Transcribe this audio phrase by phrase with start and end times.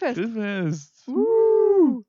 [0.00, 0.34] Grillfest.
[0.34, 1.08] Grillfest.
[1.08, 2.02] Uh.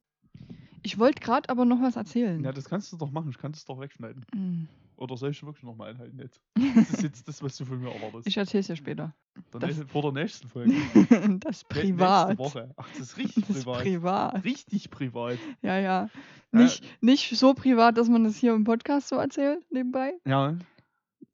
[0.84, 2.44] Ich wollte gerade aber noch was erzählen.
[2.44, 3.30] Ja, das kannst du doch machen.
[3.30, 4.26] Ich kann es doch wegschneiden.
[4.34, 4.68] Hm.
[4.98, 6.40] Oder soll ich wirklich nochmal einhalten jetzt?
[6.76, 8.28] Das ist jetzt das, was du von mir erwartest.
[8.28, 9.16] Ich erzähle es dir später.
[9.52, 10.74] Das- vor der nächsten Folge.
[11.40, 12.38] das privat.
[12.40, 12.74] Nächste Woche.
[12.78, 13.82] Ach, das ist richtig Das privat.
[13.82, 14.44] privat.
[14.44, 15.38] Richtig privat.
[15.62, 16.10] Ja, ja.
[16.54, 16.60] Ja.
[16.60, 20.14] Nicht, nicht so privat, dass man das hier im Podcast so erzählt, nebenbei.
[20.26, 20.58] Ja,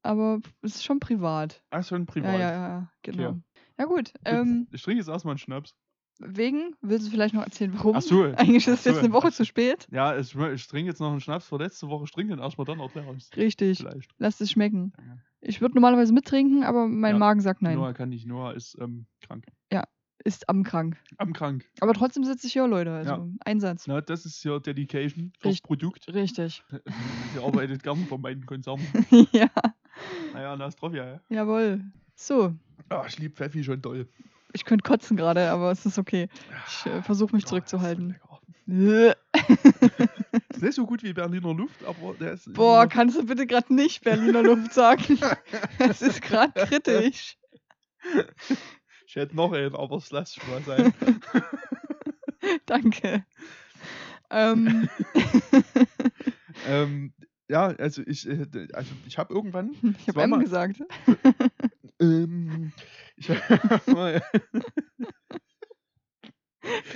[0.04, 1.62] Aber es ist schon privat.
[1.72, 2.34] ach, schon privat.
[2.34, 3.30] Ja, ja, ja, genau.
[3.30, 3.40] Okay.
[3.80, 3.96] Ja, gut.
[3.96, 5.76] Gut, Ähm, ich trinke jetzt erstmal einen Schnaps.
[6.20, 7.96] Wegen, willst du vielleicht noch erzählen, warum?
[7.96, 8.24] Ach so.
[8.38, 9.88] Eigentlich ist es Ach jetzt eine Woche zu spät.
[9.92, 12.06] Ja, ich, ich trinke jetzt noch einen Schnaps von letzte Woche.
[12.06, 13.38] Ich trinke den erstmal, dann erkläre ich es.
[13.38, 13.78] Richtig.
[13.80, 14.12] Vielleicht.
[14.18, 14.94] Lass es schmecken.
[14.98, 15.18] Ja.
[15.42, 17.20] Ich würde normalerweise mittrinken, aber mein Ja.
[17.20, 17.76] Magen sagt nein.
[17.76, 18.26] Noah kann nicht.
[18.28, 19.46] Noah ist ähm, krank.
[20.24, 20.98] Ist am krank.
[21.20, 21.64] Am krank.
[21.80, 22.92] Aber trotzdem sitze ich hier, Leute.
[22.92, 23.28] Also Ja.
[23.46, 23.88] Einsatz.
[23.88, 26.08] Na, das ist ja Dedication fürs Richt- Produkt.
[26.14, 26.64] Richtig.
[27.34, 28.80] Sie arbeitet gern für meinen Konzern.
[29.32, 29.48] ja,
[30.34, 31.22] Naja, na, ist drauf, ja.
[31.30, 31.82] jawohl.
[32.16, 32.54] So,
[32.90, 34.10] Ah, ich liebe Pfeffi schon doll.
[34.58, 36.30] Ich könnte kotzen gerade, aber es ist okay.
[36.68, 38.20] Ich äh, versuche mich zurückzuhalten.
[38.68, 39.14] Äh.
[40.50, 42.52] Ist nicht so gut wie Berliner Luft, aber der ist.
[42.54, 45.20] Boah, kannst du bitte gerade nicht Berliner Luft sagen?
[45.78, 47.38] Das ist gerade kritisch.
[49.06, 50.94] Ich hätte noch einen, aber es lässt schon mal sein.
[52.66, 53.26] Danke.
[54.32, 54.90] Ähm,
[56.68, 57.14] ähm,
[57.48, 59.72] ja, also ich, äh, also ich habe irgendwann.
[60.00, 60.82] ich habe M mal- gesagt.
[62.00, 62.72] Ähm,
[63.16, 63.30] ich
[63.88, 64.22] mal,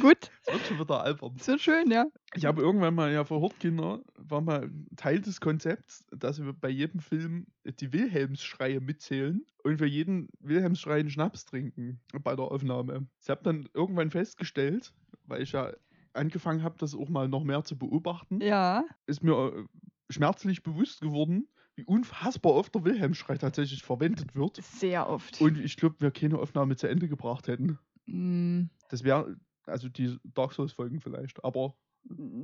[0.01, 1.35] Gut, es wird schon wieder albern.
[1.35, 2.05] ist so schön, ja.
[2.35, 6.69] Ich habe irgendwann mal ja für Hortkinder war mal Teil des Konzepts, dass wir bei
[6.69, 13.07] jedem Film die Wilhelmsschreie mitzählen und für jeden Wilhelmsschrei einen Schnaps trinken bei der Aufnahme.
[13.21, 14.93] Ich habe dann irgendwann festgestellt,
[15.25, 15.71] weil ich ja
[16.13, 19.63] angefangen habe, das auch mal noch mehr zu beobachten, Ja, ist mir äh,
[20.09, 21.47] schmerzlich bewusst geworden,
[21.81, 24.57] wie unfassbar oft der Wilhelmsschrei tatsächlich verwendet wird.
[24.63, 25.41] sehr oft.
[25.41, 27.77] Und ich glaube, wir keine Aufnahme zu Ende gebracht hätten.
[28.05, 31.75] Mm, Das wäre, also die Dark Souls-Folgen vielleicht, aber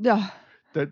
[0.02, 0.32] ja,
[0.74, 0.86] da,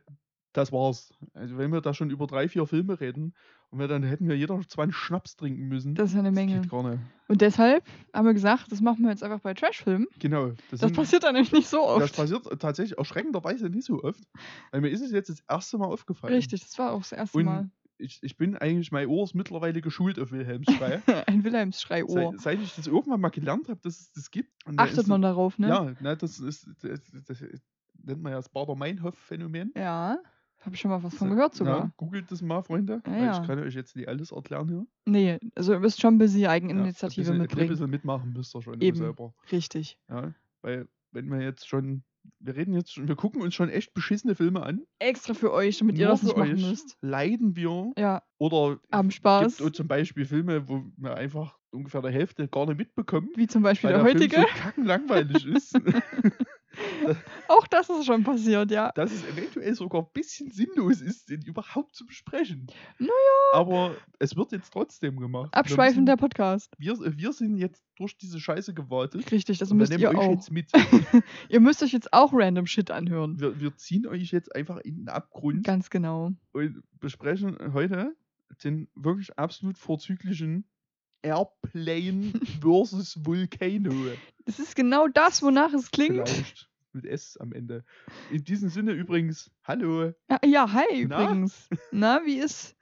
[0.53, 1.13] das war's.
[1.33, 3.33] Also wenn wir da schon über drei, vier Filme reden
[3.69, 5.95] und wir dann hätten wir jeder 20 Schnaps trinken müssen.
[5.95, 6.62] das ist eine Menge.
[6.62, 7.01] geht gar nicht.
[7.27, 7.83] Und deshalb
[8.13, 10.07] haben wir gesagt, das machen wir jetzt einfach bei Trashfilmen.
[10.19, 10.47] Genau.
[10.47, 12.16] Das Das, sind, passiert dann nämlich nicht so das oft.
[12.16, 14.23] passiert tatsächlich erschreckenderweise nicht so oft.
[14.72, 16.33] Weil mir ist es jetzt das erste Mal aufgefallen.
[16.33, 17.69] Richtig, das war auch das erste Und Mal.
[17.97, 21.01] Ich, ich bin eigentlich, mein Ohr ist mittlerweile geschult auf Wilhelmsschrei.
[21.28, 22.31] Ein Wilhelmsschrei-Ohr.
[22.33, 24.51] seit, seit ich das irgendwann mal gelernt habe, dass es das gibt.
[24.78, 25.69] Achtet ist- man darauf, ne?
[25.69, 27.44] Ja, na, das ist, das, das
[28.03, 29.72] nennt man ja das Bader-Meinhof-Phänomen.
[29.75, 30.17] Ja.
[30.61, 31.91] Habe ich schon mal was von gehört Ja, sogar.
[31.95, 33.01] googelt das mal, Freunde.
[33.06, 33.41] Ja, ja.
[33.41, 34.88] Ich kann euch jetzt nicht alles erklären hier.
[35.06, 37.69] Nee, also ihr müsst schon ein bisschen Ja, Eigeninitiative ein bisschen, Ein mitbringen.
[37.69, 38.97] bisschen mitmachen müsst ihr schon Eben.
[38.97, 39.33] selber.
[39.51, 40.00] Richtig.
[40.09, 42.03] Ja, weil, wenn wir jetzt schon,
[42.40, 44.81] wir reden jetzt schon, wir gucken uns schon echt beschissene Filme an.
[45.00, 46.97] Extra für euch, damit ihr Nur das nicht machen euch müsst.
[47.02, 49.62] Leiden wir Ja, oder haben gibt Spaß.
[49.62, 53.63] auch zum Beispiel Filme, wo wir einfach ungefähr der Hälfte gar nicht mitbekommen, Wie zum
[53.63, 54.36] Beispiel der, der, heutige.
[54.36, 55.74] Film so kackenlangweilig ist.
[57.48, 58.92] Auch das ist schon passiert, ja.
[58.94, 62.68] dass es eventuell sogar ein bisschen sinnlos ist, den überhaupt zu besprechen.
[63.00, 63.12] Naja.
[63.54, 65.52] Aber es wird jetzt trotzdem gemacht.
[65.54, 66.74] Wir Abschweifend der müssen- Podcast.
[66.78, 69.32] Wir, wir sind jetzt durch diese Scheiße gewartet.
[69.32, 70.32] Richtig, das müsst ihr euch auch.
[70.32, 70.72] jetzt mit.
[71.50, 73.40] Ihr müsst euch jetzt auch random Shit anhören.
[73.40, 76.32] Wir, wir ziehen euch jetzt einfach in den Abgrund Ganz genau.
[76.52, 78.16] und besprechen heute
[78.64, 80.66] den wirklich absolut vorzüglichen
[81.22, 83.94] Airplane versus Volcano.
[84.46, 86.30] Das ist genau das, wonach es klingt.
[86.30, 87.83] Vielleicht mit S am Ende.
[88.31, 91.23] In diesem Sinne übrigens, hallo, Ja, ja, hi Na?
[91.23, 91.69] übrigens.
[91.91, 92.75] Na, wie ist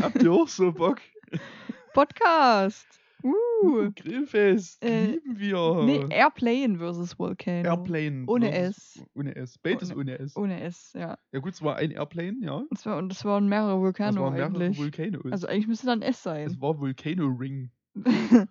[0.00, 1.00] habt ihr auch so Bock?
[1.94, 2.86] Podcast?
[3.24, 3.90] Uh.
[3.96, 5.82] Grillfest, Äh, lieben wir.
[5.84, 7.68] Nee, Airplane versus Volcano.
[7.68, 8.24] Airplane.
[8.28, 9.02] Ohne S.
[9.14, 9.58] Ohne S.
[9.58, 10.36] Beides Ohne- ohne S.
[10.36, 11.18] Ohne S, ja.
[11.32, 12.52] Ja gut, es war ein Airplane, ja.
[12.54, 15.32] Und es, war, und es waren mehrere Das Vulkano waren mehrere eigentlich.
[15.32, 16.46] Also eigentlich müsste dann S sein.
[16.46, 17.70] es war Volcano Ring.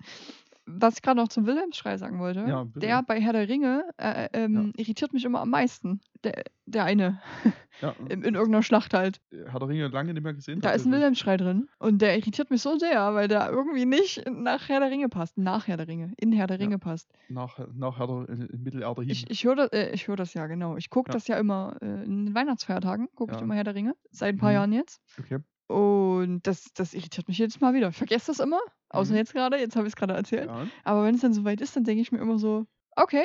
[0.70, 4.28] Was ich gerade noch zum Wilhelmsschrei sagen wollte, Ja, der bei Herr der Ringe äh,
[4.34, 6.02] ähm, irritiert mich immer am meisten.
[6.24, 7.22] Der, der eine.
[7.80, 9.22] Ja, In, in irgendeiner Schlacht halt.
[9.50, 10.62] hat der Ringe lange nicht mehr gesehen.
[10.62, 10.92] Da ist ein.
[10.92, 11.70] Wilhelmsschrei drin.
[11.78, 15.38] Und der irritiert mich so sehr, weil der irgendwie nicht nach Herr der Ringe passt.
[15.38, 16.12] Nach Herr der Ringe.
[16.18, 16.64] In Herr der Ja.
[16.64, 17.08] Ringe passt.
[17.30, 19.12] Nach, nach Herr der in, Mittelerde hin.
[19.12, 20.76] Ich, ich höre das, äh, ich hör das ja, genau.
[20.76, 21.14] Ich gucke Ja.
[21.14, 23.10] das ja immer äh, in den Weihnachtsfeiertagen.
[23.14, 23.44] Gucke ich Ja.
[23.44, 23.96] immer Herr der Ringe.
[24.10, 24.56] Seit ein paar Mhm.
[24.56, 25.00] Jahren jetzt.
[25.20, 25.38] okay.
[25.68, 27.90] Und das, das irritiert mich jedes Mal wieder.
[27.90, 28.60] Ich vergesse das immer.
[28.90, 29.18] Außer Mhm.
[29.18, 29.58] jetzt gerade.
[29.58, 30.48] Jetzt habe ich es gerade erzählt.
[30.48, 30.68] Ja.
[30.84, 32.66] Aber wenn es dann soweit ist, dann denke ich mir immer so,
[32.96, 33.24] okay,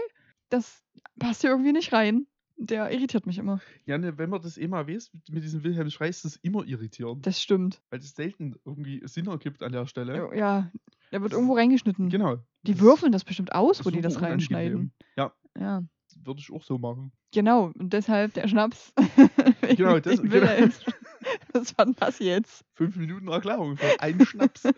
[0.49, 0.83] das
[1.19, 2.27] passt hier irgendwie nicht rein.
[2.57, 3.61] Der irritiert mich immer.
[3.87, 6.65] ja, ne, wenn man das eh mal weiß, mit, diesem Wilhelm Schrei ist das immer
[6.65, 7.27] irritierend.
[7.27, 7.81] Das stimmt.
[7.91, 10.31] weil es selten irgendwie Sinn ergibt an der Stelle.
[10.37, 10.71] Ja,
[11.11, 12.09] der wird irgendwo reingeschnitten.
[12.09, 12.37] Genau.
[12.63, 14.93] Die Das würfeln das bestimmt aus, wo die das reinschneiden.
[15.17, 15.83] Ja, Ja,
[16.27, 17.13] würde ich auch so machen.
[17.33, 17.73] genau.
[17.79, 18.93] Und deshalb der Schnaps.
[19.77, 20.33] Genau, das- genau.
[20.35, 20.85] Wilhelms.
[21.53, 22.65] Was war denn das jetzt?
[22.75, 24.63] Fünf Minuten Erklärung für einen Schnaps.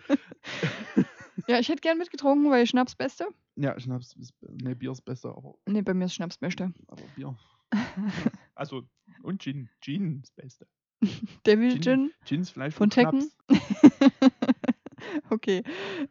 [1.48, 3.26] Ja, ich hätte gern mitgetrunken, weil Schnaps Beste.
[3.56, 4.32] Ja, Schnaps ist
[4.62, 6.72] Ne, Bier ist besser, aber, Ne, bei mir ist Schnaps Beste.
[6.86, 7.36] aber Bier.
[8.54, 8.84] Also,
[9.22, 9.68] und Gin.
[9.80, 10.66] Gin ist Beste.
[11.44, 13.30] Devil Gin Gin vielleicht von Tekken.
[15.30, 15.62] okay,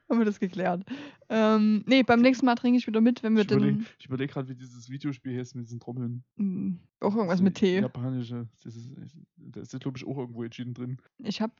[0.09, 0.83] haben wir das geklärt.
[1.29, 4.31] Ähm, ne, beim nächsten Mal trinke ich wieder mit, wenn wir Ich überlege ich überleg
[4.31, 6.23] gerade, wie dieses Videospiel heißt mit diesen Trommeln.
[6.37, 7.79] hm, auch irgendwas mit Tee.
[7.79, 8.47] Japanische.
[8.63, 8.91] Das ist,
[9.37, 10.97] da ist, glaube ich, auch irgendwo Gin drin.
[11.19, 11.53] Ich habe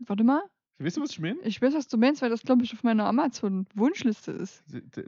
[0.00, 0.42] warte mal.
[0.78, 1.40] Weißt du, was ich meine?
[1.42, 4.62] Ich weiß, was du meinst, weil das, glaube ich, auf meiner Amazon-Wunschliste ist.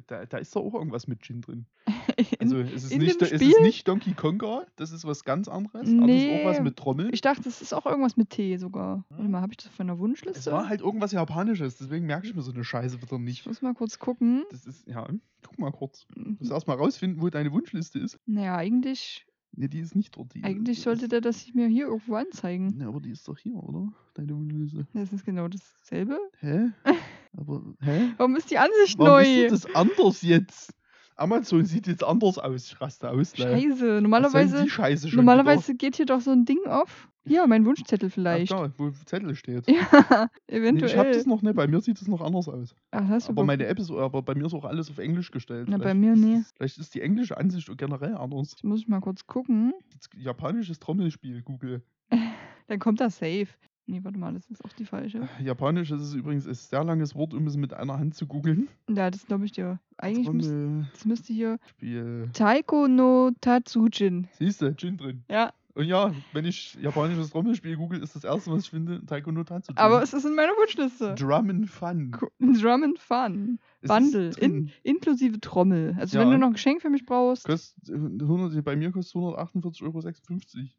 [0.07, 1.67] Da, da, ist doch auch irgendwas mit Gin drin.
[2.17, 5.89] In, Also es ist, nicht, es ist nicht Donkey Konga, das ist was ganz anderes.
[5.99, 7.11] Aber es ist auch was Nee, mit Trommeln.
[7.13, 9.05] ich dachte, es ist auch irgendwas mit Tee sogar.
[9.11, 10.53] Warte mal, habe ich das auf meiner Es Wunschliste?
[10.53, 13.47] war halt irgendwas Japanisches, deswegen merke ich mir so eine Scheiße wieder Ich nicht.
[13.47, 14.45] muss mal kurz gucken.
[14.51, 15.07] Das ist, ja,
[15.47, 16.07] guck mal kurz.
[16.15, 16.37] Du Mhm.
[16.41, 18.19] musst erstmal rausfinden, wo deine Wunschliste ist.
[18.27, 20.35] Naja, eigentlich, Ne, die ist nicht dort.
[20.35, 22.77] Die, eigentlich sollte ist, der das mir hier irgendwo anzeigen.
[22.77, 23.93] Ne, aber die ist doch hier, oder?
[24.15, 24.87] Deine Wunschliste.
[24.95, 26.19] Das ist genau dasselbe.
[26.41, 26.71] Hä?
[27.37, 28.15] Aber, hä?
[28.17, 29.23] Warum ist die Ansicht Warum neu?
[29.23, 30.75] ist denn das anders jetzt?
[31.19, 32.67] Amazon sieht jetzt anders aus.
[32.67, 33.33] Ich raste aus.
[33.33, 33.65] gleich.
[33.65, 34.01] Scheiße.
[34.01, 37.09] Normalerweise, Scheiße normalerweise geht hier doch so ein Ding auf.
[37.27, 38.53] Hier, mein Wunschzettel vielleicht.
[38.53, 39.67] Ach da, wo Zettel steht.
[39.69, 40.91] Ja, Nee, eventuell.
[40.91, 41.55] ich habe das noch nicht.
[41.55, 42.75] Bei mir sieht es noch anders aus.
[42.91, 45.31] Ach, hast du Aber meine App ist, aber bei mir ist auch alles auf Englisch
[45.31, 45.69] gestellt.
[45.69, 46.41] Na, bei mir nee.
[46.57, 48.53] Vielleicht ist die englische Ansicht generell anders.
[48.53, 49.75] Jetzt muss ich mal kurz gucken.
[50.17, 51.83] Japanisches Trommelspiel, Google.
[52.69, 53.49] Dann kommt das safe.
[53.91, 55.27] Nee, warte mal, das ist auch die falsche.
[55.43, 58.69] Japanisch ist es übrigens ein sehr langes Wort, um es mit einer Hand zu googeln.
[58.87, 59.81] Ja, das glaube ich dir.
[59.97, 62.31] Eigentlich müsste, das müsste hier Trommelspiel.
[62.35, 64.29] Taiko no Tatsujin.
[64.33, 65.25] Siehst du, Gin drin.
[65.31, 69.31] Ja, Und ja, wenn ich japanisches Trommelspiel google, ist das erste, was ich finde, Taiko
[69.31, 69.73] no Tatsu.
[69.77, 71.15] aber es ist in meiner Wunschliste.
[71.15, 72.11] Drum and Fun.
[72.41, 73.61] Drum and Fun.
[73.81, 74.33] Es Bundle.
[74.41, 75.95] In, inklusive Trommel.
[75.97, 76.35] Also wenn Ja.
[76.35, 80.01] du noch ein Geschenk für mich brauchst, Kostet, äh, 100, bei mir kostet 148,56 Euro.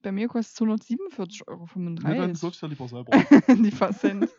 [0.03, 0.59] bei mir kostet es
[0.89, 1.65] 147,35 Euro.
[1.75, 3.11] Ne, dann kaufst du ja lieber selber.
[3.47, 4.29] die Versend.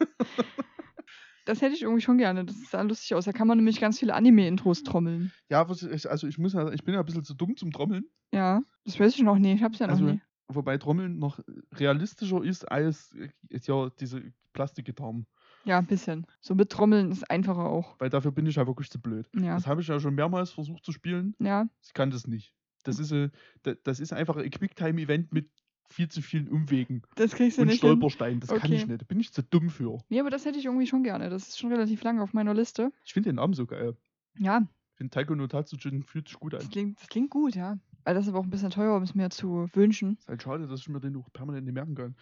[1.46, 2.44] Das hätte ich irgendwie schon gerne.
[2.44, 3.24] Das sah lustig aus.
[3.24, 5.32] Da kann man nämlich ganz viele Anime-Intros trommeln.
[5.48, 8.04] ja, also ich muss ja, ich bin ja ein bisschen zu dumm zum Trommeln.
[8.32, 9.54] Ja, das weiß ich noch nie.
[9.54, 10.20] Ich hab's ja noch Also, nie.
[10.54, 11.40] Wobei Trommeln noch
[11.74, 13.28] realistischer ist als äh,
[13.62, 15.26] ja, diese Plastikgitarren.
[15.64, 16.26] Ja, ein bisschen.
[16.40, 17.96] So mit Trommeln ist einfacher auch.
[18.00, 19.28] Weil dafür bin ich ja wirklich zu blöd.
[19.34, 19.54] Ja.
[19.54, 21.34] Das habe ich ja schon mehrmals versucht zu spielen.
[21.38, 22.52] Ja, Ich kann das nicht.
[22.84, 23.28] Das ist, äh,
[23.62, 25.50] da- das ist einfach ein Quicktime-Event mit
[25.88, 27.90] viel zu vielen Umwegen das kriegst du und nicht hin.
[27.90, 28.40] Stolpersteinen.
[28.40, 28.92] Das kann ich Okay.
[28.92, 29.02] nicht.
[29.02, 29.98] Da bin ich zu dumm für.
[30.08, 31.28] Nee, aber das hätte ich irgendwie schon gerne.
[31.30, 32.92] Das ist schon relativ lange auf meiner Liste.
[33.04, 33.96] Ich finde den Namen so geil.
[34.38, 34.62] Ja,
[34.92, 36.60] Ich finde Taiko no Tatsujin fühlt sich gut an.
[36.60, 37.78] das klingt, das klingt gut, ja.
[38.04, 40.16] Weil das ist aber auch ein bisschen teuer, um es mir zu wünschen.
[40.18, 42.14] Ist halt schade, dass ich mir den auch permanent nicht merken kann.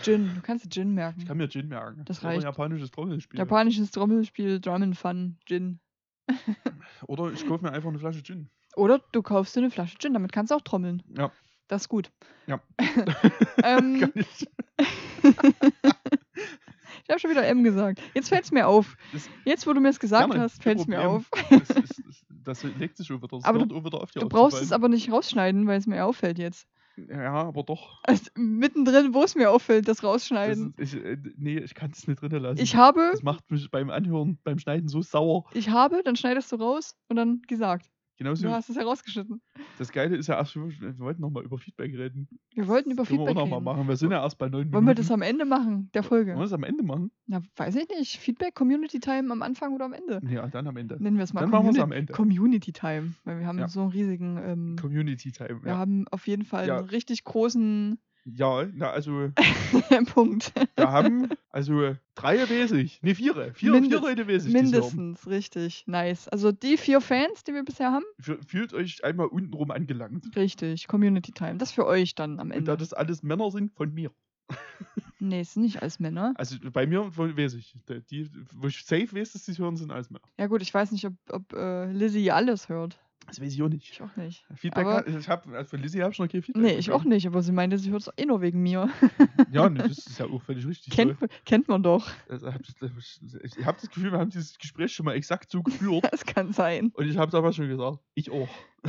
[0.00, 1.24] Gin, du kannst dir Gin Ich merken.
[1.24, 2.02] kann mir Gin merken.
[2.04, 2.42] Das Oder reicht.
[2.44, 3.38] japanisches Trommelspiel.
[3.38, 5.78] Japanisches Trommelspiel, Drum and Fun, Gin.
[7.06, 8.48] Oder ich kaufe mir einfach eine Flasche Gin.
[8.76, 11.02] Oder du kaufst dir eine Flasche Gin, damit kannst du auch trommeln.
[11.16, 11.30] Ja.
[11.68, 12.10] Das ist gut.
[12.46, 12.60] Ja.
[13.62, 14.48] ähm, Kann ich.
[17.04, 18.00] ich habe schon wieder M gesagt.
[18.14, 18.96] Jetzt fällt es mir auf.
[19.12, 21.30] Das, Jetzt, wo du mir es gesagt Gerne, hast, fällt es mir auf.
[21.50, 23.28] das, ist, das, das legt sich schon wieder.
[23.28, 26.04] Das Aber hört auch wieder auf, Du brauchst es aber nicht rausschneiden, weil es mir
[26.04, 26.66] auffällt jetzt.
[26.96, 28.00] Ja, aber doch.
[28.04, 30.74] Also, mittendrin, wo es mir auffällt, das Das rausschneiden.
[30.76, 32.60] ist, ich, äh, nee, ich kann es nicht drinnen lassen.
[32.60, 35.44] Ich habe, das macht mich beim Anhören, beim Schneiden so sauer.
[35.54, 37.90] ich habe, dann schneidest du raus und dann gesagt.
[38.24, 39.42] Genauso, Du hast es herausgeschnitten.
[39.78, 42.26] das Geile ist ja, ach, wir wir wollten nochmal über Feedback reden.
[42.54, 43.64] Wir wollten über Das können wir Feedback auch nochmal reden.
[43.82, 43.88] machen.
[43.88, 44.96] Wir sind ja erst bei neun Wollen wir Minuten.
[44.96, 46.42] das am Ende machen, der Wollen wir Folge?
[46.42, 47.10] das am Ende machen?
[47.26, 48.16] Na, weiß ich nicht.
[48.18, 50.22] Feedback, Community Time am Anfang oder am Ende?
[50.30, 50.96] Ja, dann am Ende.
[51.02, 52.12] Nennen wir es mal Dann machen wir es Communi- am Ende.
[52.14, 53.12] Community Time.
[53.24, 53.68] Weil wir haben Ja.
[53.68, 55.62] so einen riesigen, ähm, Community Time.
[55.62, 56.78] wir Ja, haben auf jeden Fall Ja.
[56.78, 59.30] einen richtig großen ja na, also
[60.14, 60.52] Punkt.
[60.76, 63.00] wir haben also drei Wesig.
[63.02, 63.52] Ne, vier.
[63.54, 64.52] Vier, Mindest- vier Leute Wesig.
[64.52, 65.84] Mindestens, richtig.
[65.86, 66.28] Nice.
[66.28, 70.34] Also die vier Fans, die wir bisher haben, Fü- Fühlt euch einmal untenrum angelangt.
[70.36, 70.86] richtig.
[70.88, 71.56] Community Time.
[71.58, 72.70] Das für euch dann am Und Ende.
[72.72, 74.10] da das alles Männer sind, von mir.
[75.20, 76.34] Nee, es sind nicht als Männer.
[76.36, 77.74] Also bei mir weiß ich.
[78.10, 80.24] Die- wo ich safe weiß, dass die hören, sind alles Männer.
[80.38, 82.98] Ja gut, ich weiß nicht, ob, ob äh, Lizzie alles hört.
[83.26, 83.90] Das weiß ich auch nicht.
[83.90, 84.44] Ich auch nicht.
[84.54, 86.62] Feedback, Aber- hat- ich hab, also von Lizzie habe ich noch kein Feedback.
[86.62, 88.88] Nee, ich auch nicht, aber sie meinte, sie hört es eh nur wegen mir.
[89.50, 90.92] Ja, nee, das ist ja auch völlig richtig.
[90.92, 92.10] kennt, kennt man doch.
[92.28, 92.54] Also, ich
[93.66, 96.04] habe das Gefühl, wir haben dieses Gespräch schon mal exakt so geführt.
[96.10, 96.90] Das kann sein.
[96.94, 98.48] Und ich habe damals schon gesagt, ich auch.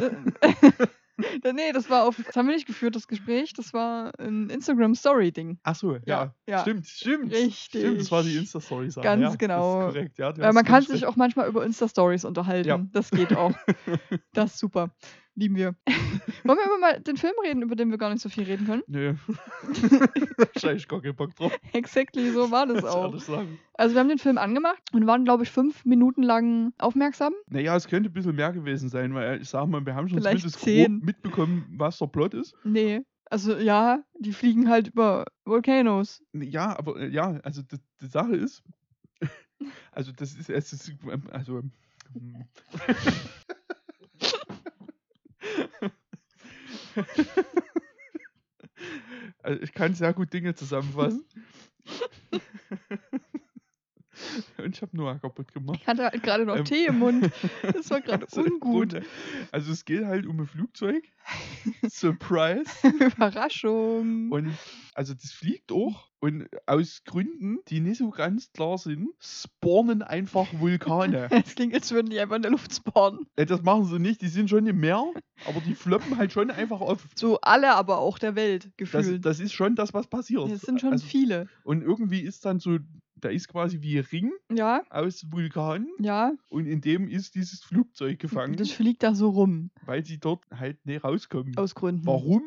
[1.17, 2.17] Nee, das war auf.
[2.17, 3.53] Das haben wir nicht geführt, das Gespräch.
[3.53, 5.59] Das war ein Instagram-Story-Ding.
[5.63, 6.01] Ach so, ja.
[6.05, 6.59] Ja, ja.
[6.59, 7.31] Stimmt, stimmt.
[7.31, 7.81] Richtig.
[7.81, 9.03] Stimmt, das war die Insta-Story-Sache.
[9.03, 9.79] Ganz ja, genau.
[9.79, 10.37] Das ist korrekt, ja.
[10.37, 12.67] Weil man kann sich auch manchmal über Insta-Stories unterhalten.
[12.67, 12.85] Ja.
[12.91, 13.53] Das geht auch.
[14.33, 14.91] das ist super.
[15.35, 15.75] Lieben wir.
[16.45, 18.65] Wollen wir über mal den Film reden, über den wir gar nicht so viel reden
[18.65, 18.83] können?
[18.87, 19.15] Nö.
[20.37, 21.51] Wahrscheinlich gar keinen Bock drauf.
[21.73, 23.13] Exactly, so war das auch.
[23.73, 27.33] Also wir haben den Film angemacht und waren, glaube ich, fünf Minuten lang aufmerksam.
[27.49, 30.19] Naja, es könnte ein bisschen mehr gewesen sein, weil ich sag mal, wir haben schon
[30.19, 30.99] Vielleicht zumindest zehn.
[30.99, 32.55] mitbekommen, was der Plot ist.
[32.63, 33.01] Nee.
[33.25, 36.23] Also ja, die fliegen halt über Volcanoes.
[36.33, 38.63] Ja, aber äh, ja, also die, die Sache ist,
[39.91, 41.61] also das ist, es ist ähm, also
[42.15, 42.45] ähm,
[49.43, 51.25] also ich kann sehr gut Dinge zusammenfassen.
[52.31, 52.39] Mhm.
[54.57, 55.79] Und ich habe Noah kaputt gemacht.
[55.81, 56.65] Ich hatte halt gerade noch Ähm.
[56.65, 57.31] Tee im Mund.
[57.73, 59.01] Das war gerade So, ungut.
[59.51, 61.03] Also es geht halt um ein Flugzeug.
[61.89, 62.69] Surprise.
[62.99, 64.31] Überraschung.
[64.31, 64.53] Und
[64.93, 66.09] also das fliegt auch.
[66.19, 71.27] Und aus Gründen, die nicht so ganz klar sind, spawnen einfach Vulkane.
[71.31, 73.27] Es klingt, als würden die einfach in der Luft spawnen.
[73.35, 75.03] Äh, das machen sie nicht, die sind schon im Meer,
[75.45, 77.07] aber die floppen halt schon einfach auf.
[77.15, 79.25] So alle aber auch der Welt Das, gefühlt.
[79.25, 80.49] das ist schon das, was passiert.
[80.49, 81.47] Es sind schon also, viele.
[81.63, 82.77] Und irgendwie ist dann so,
[83.25, 86.33] da ist quasi wie ein Ring Ja, aus Vulkanen ja.
[86.49, 89.71] und in dem ist dieses Flugzeug gefangen, Das fliegt da so rum.
[89.85, 91.57] weil sie dort halt nicht rauskommen.
[91.57, 92.05] Aus Gründen.
[92.05, 92.43] Warum?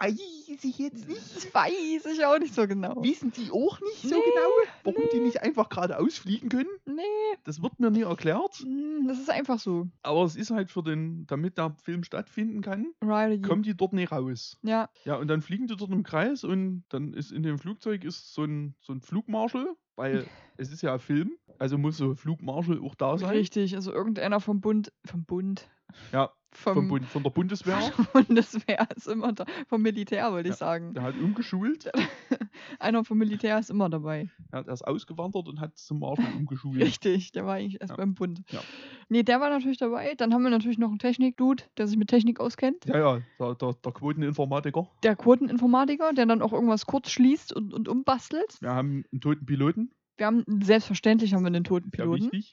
[0.00, 1.36] Weiß ich jetzt nicht.
[1.36, 3.02] Das weiß ich auch nicht so genau.
[3.02, 4.48] Wissen die auch nicht so Nee, genau,
[4.84, 6.68] warum die nicht einfach geradeaus fliegen können?
[6.86, 7.02] Nee,
[7.44, 8.54] Das wird mir nie erklärt.
[8.60, 9.88] hm, das ist einfach so.
[10.02, 13.40] Aber es ist halt für den, damit der Film stattfinden kann, Riley.
[13.42, 14.56] kommen die dort nicht raus.
[14.62, 18.04] Ja, Ja, und dann fliegen die dort im Kreis und dann ist in dem Flugzeug
[18.04, 20.26] ist so ein, so ein Flugmarschall, weil
[20.56, 23.30] es ist ja ein Film, also muss so ein Flugmarschall auch da sein.
[23.30, 23.74] richtig.
[23.74, 25.68] Also irgendeiner vom Bund, vom Bund,
[26.12, 27.78] Ja, vom, vom von der Bundeswehr.
[28.12, 29.44] Bundeswehr ist immer da.
[29.68, 30.56] Vom Militär, würde ich Ja.
[30.56, 30.94] sagen.
[30.94, 31.90] Der hat umgeschult,
[32.78, 34.30] Einer vom Militär ist immer dabei.
[34.52, 36.80] ja, der ist ausgewandert und hat zum Marschall umgeschult.
[36.82, 37.96] Richtig, der war eigentlich erst Ja.
[37.96, 38.42] beim Bund.
[38.50, 38.60] Ja.
[39.08, 40.14] Nee, der war natürlich dabei.
[40.16, 42.84] Dann haben wir natürlich noch einen Technik-Dude, der sich mit Technik auskennt.
[42.86, 44.88] Ja, ja, der, der, der Quoteninformatiker.
[45.02, 48.56] Der Quoteninformatiker, der dann auch irgendwas kurz schließt und, und umbastelt.
[48.60, 52.24] Wir haben einen toten Piloten, Wir haben, selbstverständlich haben wir einen toten Piloten.
[52.24, 52.52] wichtig.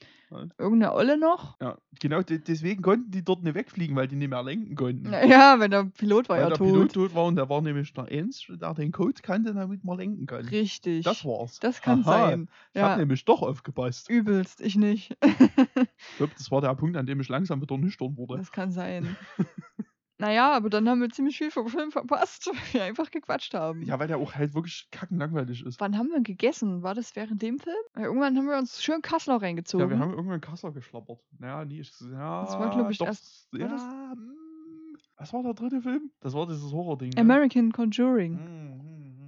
[0.58, 1.56] Irgendeine Olle noch.
[1.60, 5.12] Ja, genau, de deswegen konnten die dort nicht wegfliegen, weil die nicht mehr lenken konnten.
[5.12, 6.66] Ja, wenn der Pilot war weil ja der tot.
[6.66, 9.98] Pilot tot war und der war nämlich der Einzige, der den Code kannte, damit man
[9.98, 10.44] lenken kann.
[10.46, 11.04] Richtig.
[11.04, 11.58] Das war's.
[11.60, 12.48] Das kann Aha, sein.
[12.72, 14.08] Ich habe Ja, nämlich doch aufgepasst.
[14.10, 15.16] übelst, ich nicht.
[15.22, 18.36] Ich glaube, das war der Punkt, an dem ich langsam wieder nüchtern wurde.
[18.38, 19.16] Das kann sein.
[20.18, 23.82] naja, aber dann haben wir ziemlich viel vom Film verpasst, weil wir einfach gequatscht haben.
[23.82, 25.80] Ja, weil der auch halt wirklich kackenlangweilig ist.
[25.80, 26.82] Wann haben wir gegessen?
[26.82, 27.76] War das während dem Film?
[27.94, 29.86] Weil irgendwann haben wir uns schön Kassler reingezogen.
[29.86, 31.20] Ja, wir haben irgendwann Kassel geschlappert.
[31.38, 31.80] Naja, nie.
[31.80, 35.80] ich- Ja, Das war, glaub ich, doch, erst- Ja, das- mm, was war der dritte
[35.80, 36.10] Film?
[36.20, 37.10] Das war dieses Horror-Ding.
[37.10, 37.20] ne?
[37.20, 38.32] American Conjuring.
[38.32, 39.25] Mm, mm, mm.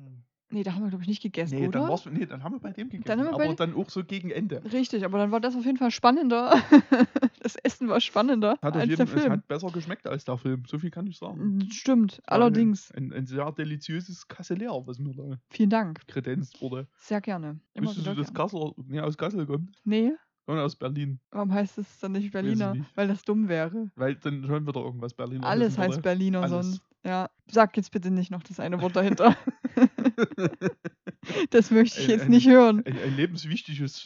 [0.51, 1.81] Nee, da haben wir, glaube ich, nicht gegessen, Nee, oder?
[1.81, 3.19] dann war's, nee, dann haben wir bei dem gegessen.
[3.19, 4.63] Dann aber dann auch so gegen Ende.
[4.73, 6.55] Richtig, aber dann war das auf jeden Fall spannender.
[7.43, 9.33] das Essen war spannender Hat als jeden, der es Film.
[9.33, 10.63] hat besser geschmeckt als der Film.
[10.67, 11.59] So viel kann ich sagen.
[11.59, 12.91] Mm, Stimmt, allerdings.
[12.93, 16.01] Ein, ein sehr deliziöses Kasseler, was mir da Vielen Dank.
[16.09, 16.87] kredenzt wurde.
[16.97, 17.61] Sehr gerne.
[17.75, 18.33] Immer Wusstest du, dass.
[18.33, 19.71] Kassel nee, aus Kassel kommt?
[19.85, 20.13] Nee,
[20.47, 21.21] Sondern aus Berlin.
[21.31, 22.73] warum heißt es dann nicht Berliner?
[22.75, 22.87] nicht.
[22.97, 23.91] Weil das dumm wäre.
[23.97, 26.01] Weil dann schon wieder irgendwas Berliner Alles heißt.
[26.01, 26.51] Berliner Alles.
[26.67, 26.83] sonst.
[27.05, 29.37] Ja, sag jetzt bitte nicht noch das eine Wort dahinter.
[31.51, 32.83] das möchte ich Ein- jetzt ein- nicht hören.
[32.85, 34.05] Ein, ein lebenswichtiges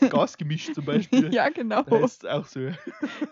[0.00, 1.32] äh, Gasgemisch zum Beispiel.
[1.32, 1.86] ja, genau.
[1.88, 2.70] Heißt es auch so.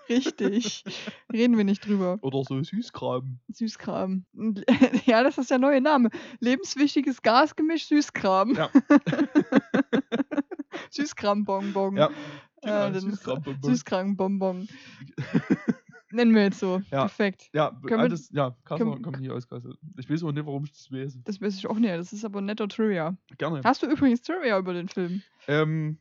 [0.09, 0.85] Richtig.
[1.33, 2.19] Reden wir nicht drüber.
[2.23, 3.39] Oder so Süßkram.
[3.53, 4.25] Süßkram.
[5.05, 6.11] Ja, das ist der neue Name.
[6.39, 8.55] Lebenswichtiges Gasgemisch Süßkram.
[8.55, 8.71] Ja.
[10.91, 11.97] Süßkram-Bonbon.
[11.97, 12.11] Ja.
[12.63, 13.71] Ja, Genau, ist Süßkram-Bonbon.
[13.75, 14.69] Süßkram-Bonbon.
[16.13, 16.83] Nennen wir jetzt so.
[16.91, 17.03] Ja.
[17.03, 17.51] Perfekt.
[17.53, 19.77] Ja, Können wir- alles, ja, Kassel kommt hier aus Kassel.
[19.99, 21.19] Ich weiß auch nicht, warum ich das weiß.
[21.25, 21.93] Das weiß ich auch nicht.
[21.95, 23.17] Das ist aber netter Trivia.
[23.39, 23.61] Gerne.
[23.65, 25.23] Hast du übrigens Trivia über den Film?
[25.47, 25.99] Ähm,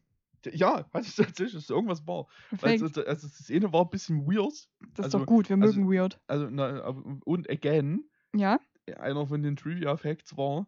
[0.52, 2.28] ja, hatte ich tatsächlich, dass irgendwas war.
[2.50, 2.82] Perfekt.
[2.82, 4.68] Also, also das eine war ein bisschen weird.
[4.96, 5.50] Das ist also- doch gut.
[5.50, 6.20] Wir also- mögen Weird.
[6.28, 6.88] Also, na,
[7.26, 8.04] und again,
[8.36, 8.60] Ja?
[8.98, 10.66] einer von den Trivia-Facts war,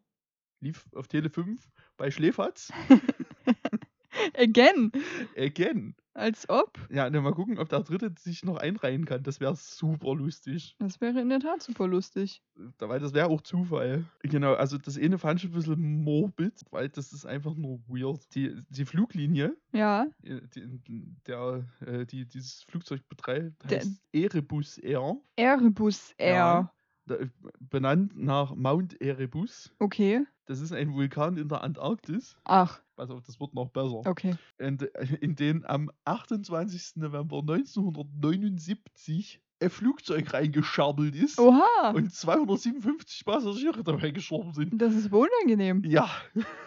[0.60, 1.68] lief auf Tele 5
[1.98, 2.72] bei Schläferz.
[4.38, 4.92] Again.
[5.38, 5.96] Again.
[6.14, 6.78] Als ob.
[6.90, 9.24] Ja, na, mal gucken, ob der dritte sich noch einreihen kann.
[9.24, 10.76] Das wäre super lustig.
[10.80, 12.42] Das wäre in der Tat super lustig.
[12.80, 14.04] Weil das wäre auch Zufall.
[14.22, 18.20] Genau, also das eine fand ich ein bisschen morbid, weil das ist einfach nur weird.
[18.36, 20.06] Die, die Fluglinie, Ja.
[20.24, 25.16] äh, die, der, äh, die dieses Flugzeug betreibt, Der- heißt Erebus Air.
[25.38, 26.34] Erebus Air.
[26.36, 26.74] Ja.
[27.16, 27.28] Äh,
[27.60, 29.72] benannt nach Mount Erebus.
[29.80, 30.26] Okay.
[30.46, 32.36] Das ist ein Vulkan in der Antarktis.
[32.44, 34.02] Ach, Auf, das wird noch besser.
[34.06, 34.36] okay.
[34.60, 34.84] Und,
[35.22, 36.98] in den am 28.
[36.98, 41.92] November 1979 ein Flugzeug reingescharbelt ist Oha.
[41.94, 44.82] und 257 Passagiere dabei gestorben sind.
[44.82, 45.84] Das ist wohl unangenehm.
[45.86, 46.10] Ja,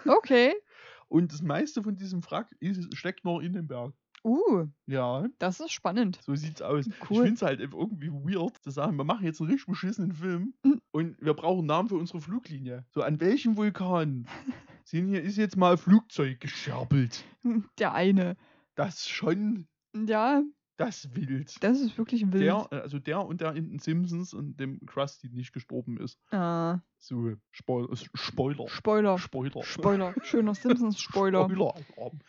[0.06, 0.54] Okay.
[1.08, 3.92] und das meiste von diesem Wrack ist, steckt noch in dem Berg.
[4.26, 6.18] Uh, Ja, das ist spannend.
[6.24, 6.86] so sieht's aus.
[6.86, 7.24] Ich Cool.
[7.24, 10.80] finde es halt irgendwie weird zu sagen, wir machen jetzt einen richtig beschissenen Film Mhm.
[10.92, 12.86] und wir brauchen einen Namen für unsere Fluglinie.
[12.92, 14.26] So, an welchem Vulkan
[14.84, 17.24] sind hier ist jetzt mal Flugzeug gescherbelt?
[17.78, 18.36] Der eine.
[18.74, 20.42] Das schon Ja,
[20.76, 21.62] das wild.
[21.62, 22.42] das ist wirklich wild.
[22.42, 26.18] Der, äh, also der und der in den Simpsons und dem Krusty nicht gestorben ist.
[26.32, 28.68] Ah, So, Spoil äh, Spoiler.
[28.68, 29.18] Spoiler.
[29.18, 29.62] Spoiler.
[29.62, 30.14] Spoiler.
[30.22, 31.44] Schöner Simpsons-Spoiler.
[31.48, 31.74] Spoiler.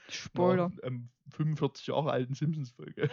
[0.09, 0.71] Spoiler.
[0.81, 3.09] Ja, ähm, 45 Jahre alten Simpsons-Folge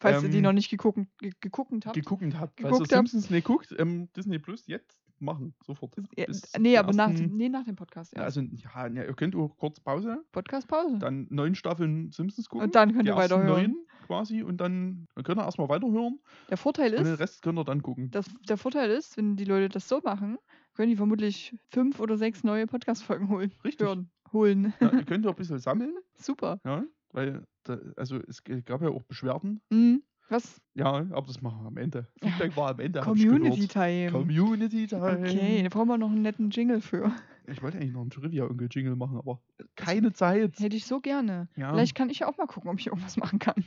[0.00, 1.94] Falls ihr die Ähm, noch nicht geguckt, ge geguckt habt.
[1.94, 2.58] geguckt habt.
[2.58, 2.88] Falls ihr Geguckt habt.
[2.88, 5.94] Simpsons nicht guckt, ähm, Disney Plus jetzt machen, sofort.
[6.16, 8.14] Ja, Bis nee, aber nach, dem, nee, nach dem Podcast.
[8.16, 10.98] Ja, also, ja, ihr könnt auch kurz Pause, Podcast-Pause.
[10.98, 12.66] dann neun Staffeln Simpsons gucken.
[12.66, 13.46] Und dann könnt ihr weiterhören.
[13.46, 17.42] neun quasi und dann, dann könnt ihr erstmal weiterhören Der Vorteil und den ist, Rest
[17.42, 18.10] könnt ihr dann gucken.
[18.10, 20.38] das, der Vorteil ist, wenn die Leute das so machen,
[20.74, 23.52] können die vermutlich fünf oder sechs neue Podcast-Folgen holen.
[23.64, 23.86] Richtig.
[23.86, 24.10] Hören.
[24.32, 24.72] Holen.
[24.80, 26.60] Ja, ihr könnt ihr ein bisschen sammeln, Super.
[26.64, 29.60] ja, weil, da, also es gab ja auch Beschwerden.
[29.70, 30.02] Mhm.
[30.30, 30.60] Was?
[30.74, 32.06] Ja, aber das machen wir am Ende.
[32.22, 33.00] Feedback war am Ende.
[33.00, 33.66] Community.
[33.66, 34.10] Time.
[34.10, 35.20] Community Time.
[35.20, 37.10] Okay, da brauchen wir noch einen netten Jingle für.
[37.46, 39.40] Ich wollte eigentlich noch einen Trivia-Onkel-Jingle machen, aber
[39.74, 40.60] keine Zeit.
[40.60, 41.48] Hätte ich so gerne.
[41.56, 41.72] Ja.
[41.72, 43.64] Vielleicht kann ich ja auch mal gucken, ob ich irgendwas machen kann.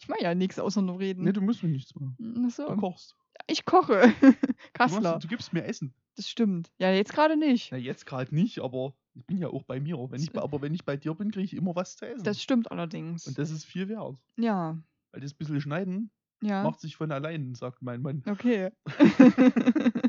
[0.00, 1.22] Ich mache ja nichts außer nur reden.
[1.24, 2.16] Nee, du musst mir nichts machen.
[2.20, 2.66] Ach Du so.
[2.76, 3.14] kochst.
[3.46, 4.12] Ich koche.
[4.20, 4.32] Du,
[4.72, 5.00] Kassler.
[5.12, 5.94] machst, du gibst mir Essen.
[6.16, 6.72] Das stimmt.
[6.78, 7.70] Ja, jetzt gerade nicht.
[7.70, 9.96] Na, jetzt gerade nicht, aber ich bin ja auch bei mir.
[10.10, 12.24] Wenn ich, aber wenn ich bei dir bin, kriege ich immer was zu essen.
[12.24, 13.28] Das stimmt allerdings.
[13.28, 14.16] Und das ist viel wert.
[14.36, 14.76] ja.
[15.12, 16.10] Weil das bisschen Schneiden
[16.42, 16.62] Ja.
[16.62, 18.22] macht sich von allein, sagt mein Mann.
[18.26, 18.70] Okay.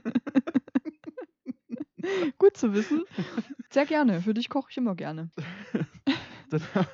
[2.38, 3.04] Gut zu wissen.
[3.72, 4.22] Sehr gerne.
[4.22, 5.30] Für dich koche ich immer gerne.
[6.50, 6.62] Dann,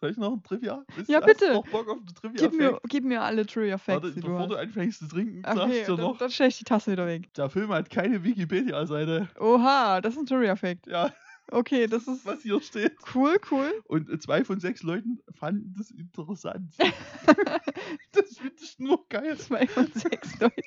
[0.00, 0.84] soll ich noch ein Trivia?
[0.96, 1.52] Bist Ja, du- du bitte.
[1.54, 2.48] noch Bock auf den Trivia?
[2.48, 4.62] Gib mir, gib mir alle Trivia Facts, Warte, du bevor du hast.
[4.62, 7.32] anfängst zu trinken, sagst Okay, du dann, noch, dann stelle ich die Tasse wieder weg.
[7.34, 9.28] der Film hat keine Wikipedia-Seite.
[9.40, 10.86] Oha, das ist ein Trivia Fact.
[10.86, 11.12] Ja,
[11.50, 12.96] Okay, das ist was hier steht.
[13.14, 13.72] cool, cool.
[13.84, 16.74] Und zwei von sechs Leuten fanden das interessant.
[18.12, 19.36] das finde ich nur geil.
[19.38, 20.62] Zwei von sechs Leuten.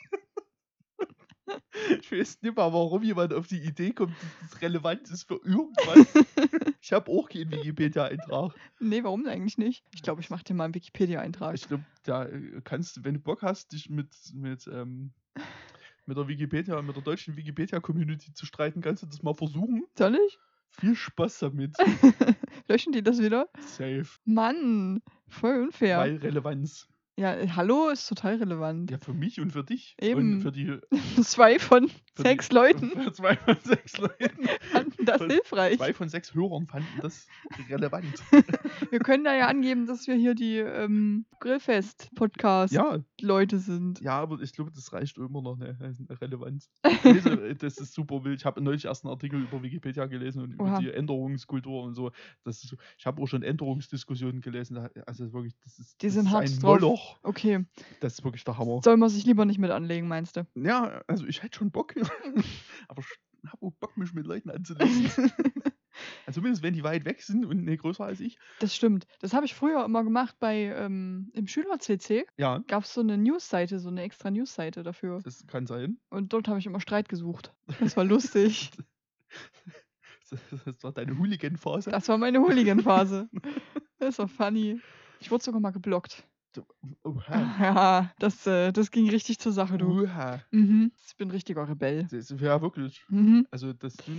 [2.01, 5.39] Ich weiß nicht mal, warum jemand auf die Idee kommt, dass das relevant ist für
[5.43, 6.07] irgendwas.
[6.81, 8.53] ich habe auch keinen Wikipedia-Eintrag.
[8.79, 9.83] Nee, warum eigentlich nicht?
[9.93, 11.55] Ich glaube, ich mache dir mal einen Wikipedia-Eintrag.
[11.55, 15.13] Ich glaube, da äh, kannst du, wenn du Bock hast, dich mit, mit, ähm,
[16.05, 19.85] mit der Wikipedia, mit der deutschen Wikipedia-Community zu streiten, kannst du das mal versuchen.
[19.97, 20.37] Soll ich?
[20.69, 21.75] Viel Spaß damit.
[22.67, 23.49] Löschen die das wieder?
[23.59, 24.07] Safe.
[24.25, 25.99] Mann, voll unfair.
[25.99, 26.87] Weil Relevanz.
[27.19, 28.91] Ja, äh, hallo ist total relevant.
[28.91, 29.95] Ja, für mich und für dich.
[29.99, 30.35] Eben.
[30.35, 30.77] Und für die.
[31.23, 34.47] Zwei von sechs die, Leuten Für zwei von sechs Leuten.
[34.71, 35.77] fanden das Von hilfreich.
[35.77, 37.27] Zwei von sechs Hörern fanden das
[37.69, 38.21] relevant.
[38.91, 44.01] Wir können da ja angeben, dass wir hier die ähm, Grillfest-Podcast-Leute Ja, sind.
[44.01, 46.69] ja, aber ich glaube, das reicht immer noch eine, eine Relevanz.
[46.83, 48.39] Äh, das ist super wild.
[48.39, 50.79] Ich habe neulich erst einen Artikel über Wikipedia gelesen und über Oha.
[50.79, 52.11] die Änderungskultur und so.
[52.43, 52.75] Das ist.
[52.97, 54.77] Ich habe auch schon Änderungsdiskussionen gelesen.
[55.05, 57.06] Also wirklich, das ist, Die das sind ist ein drauf.
[57.23, 57.65] Okay,
[57.99, 58.81] Das ist wirklich der Hammer.
[58.83, 60.47] soll man sich lieber nicht mit anlegen, meinst du?
[60.55, 61.93] Ja, also ich hätte schon Bock.
[62.87, 65.11] aber ich habe auch Bock, mich mit Leuten anzulegen.
[66.25, 68.37] also zumindest wenn die weit weg sind und nicht größer als ich.
[68.59, 69.07] Das stimmt.
[69.19, 72.25] Das habe ich früher immer gemacht bei ähm, im Schüler-CC.
[72.37, 75.21] Ja, Gab es so eine News-Seite, so eine extra News-Seite dafür.
[75.23, 75.99] das kann sein.
[76.09, 77.53] Und dort habe ich immer Streit gesucht.
[77.79, 78.71] Das war lustig.
[80.65, 81.89] Das war deine Hooligan-Phase.
[81.89, 83.29] Das war meine Hooligan-Phase.
[83.99, 84.81] Das war funny.
[85.21, 86.27] Ich wurde sogar mal geblockt.
[87.03, 87.21] Oha.
[87.59, 90.03] Ja, das, äh, das ging richtig zur Sache, du.
[90.03, 90.41] Oha.
[90.51, 90.91] Mhm.
[91.05, 92.07] Ich bin richtiger Rebell.
[92.11, 93.03] Das, ja, wirklich.
[93.09, 93.47] Mhm.
[93.51, 94.11] Also, das, du,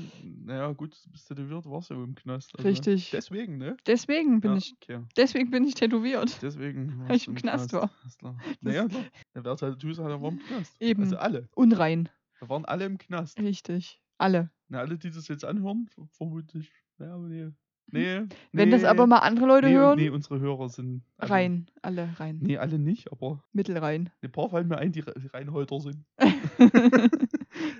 [0.44, 2.52] naja, gut, du bist tätowiert, warst du im Knast.
[2.56, 3.10] Also Richtig.
[3.10, 3.76] Deswegen, ne?
[3.86, 5.04] Deswegen bin ja, ich, Okay.
[5.16, 6.40] deswegen bin ich tätowiert.
[6.42, 7.06] Deswegen.
[7.08, 7.90] Weil ich im Knast war.
[8.02, 8.36] Alles klar.
[8.60, 9.04] Naja, klar.
[9.34, 10.76] Dann halt, du halt, im Knast.
[10.80, 11.02] Eben.
[11.02, 11.48] Also alle.
[11.54, 12.08] Unrein.
[12.38, 13.38] Wir waren alle im Knast.
[13.40, 14.00] Richtig.
[14.18, 14.50] Alle.
[14.68, 16.72] Na, alle, die das jetzt anhören, ver- vermutlich.
[16.98, 17.28] Ja, aber
[17.90, 18.20] nee.
[18.20, 18.26] Nee.
[18.52, 21.02] Wenn das aber mal andere Leute nee, hören, Nee, unsere Hörer sind.
[21.16, 21.66] alle- rein.
[21.82, 22.38] Alle rein.
[22.42, 24.10] Nee, alle nicht, aber Mittelrein.
[24.22, 26.04] ein paar fallen mir ein, die Re- Reinholder sind.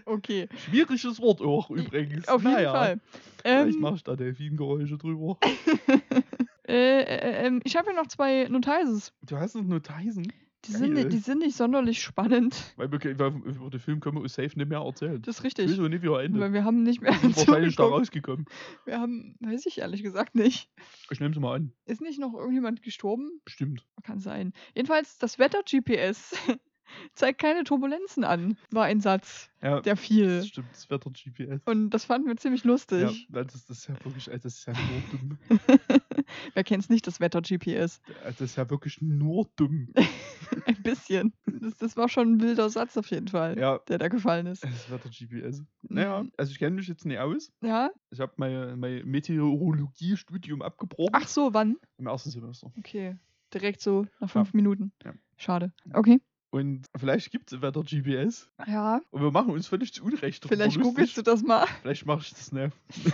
[0.07, 0.49] okay.
[0.67, 2.29] Schwieriges Wort auch übrigens.
[2.29, 3.01] Auf jeden naja, Fall.
[3.43, 5.39] Vielleicht Ähm, mache ich da Delfingeräusche drüber.
[6.69, 9.13] äh, äh, ähm, ich habe ja noch zwei Notices.
[9.27, 10.33] Du hast noch Notizen?
[10.65, 11.05] Die sind, Geil.
[11.05, 12.75] ni- die sind nicht sonderlich spannend.
[12.77, 15.23] Weil, wir, weil über den Film können wir uns safe nicht mehr erzählen.
[15.23, 15.81] Das ist Ich weiß richtig.
[15.81, 16.41] auch nicht, wie er endet.
[16.41, 18.45] Weil wir haben nicht mehr Wir sind wahrscheinlich da rausgekommen.
[18.85, 20.69] Wir haben, weiß ich ehrlich gesagt nicht.
[21.11, 21.73] Ich nehme es mal an.
[21.85, 23.41] Ist nicht noch irgendjemand gestorben?
[23.45, 23.87] Bestimmt.
[24.03, 24.53] Kann sein.
[24.75, 26.35] Jedenfalls, das Wetter-GPS
[27.15, 30.39] zeigt keine Turbulenzen an, war ein Satz, Ja, der fiel.
[30.39, 30.69] das stimmt.
[30.73, 31.63] Das Wetter-GPS.
[31.67, 33.27] Und das fanden wir ziemlich Ja, lustig.
[33.31, 35.39] weil das, das ist ja wirklich, das ist ja nur dumm.
[36.55, 38.01] Wer kennt's nicht, das Wetter-GPS?
[38.25, 39.89] Das ist ja wirklich nur dumm.
[40.67, 41.33] Ein bisschen.
[41.47, 44.65] Das, das war schon ein wilder Satz auf jeden Fall, Ja, der da gefallen ist.
[44.65, 45.63] das Wetter-GPS.
[45.83, 46.33] Naja, Mhm.
[46.37, 47.53] also ich kenne mich jetzt nicht aus.
[47.63, 47.91] Ja?
[48.11, 51.77] Ich habe mein, mein Meteorologie-Studium abgebrochen Ach so, wann?
[51.99, 52.73] im ersten Semester.
[52.79, 53.17] Okay.
[53.53, 54.93] Direkt so nach fünf Minuten.
[55.05, 55.15] Ja.
[55.37, 55.73] Schade.
[55.95, 56.21] Okay.
[56.51, 58.49] Und vielleicht gibt es Wetter-GPS.
[58.67, 60.47] Ja, Und wir machen uns völlig zu Unrecht.
[60.49, 61.67] vielleicht googelst du das mal.
[61.83, 62.73] Vielleicht mache ich das nicht.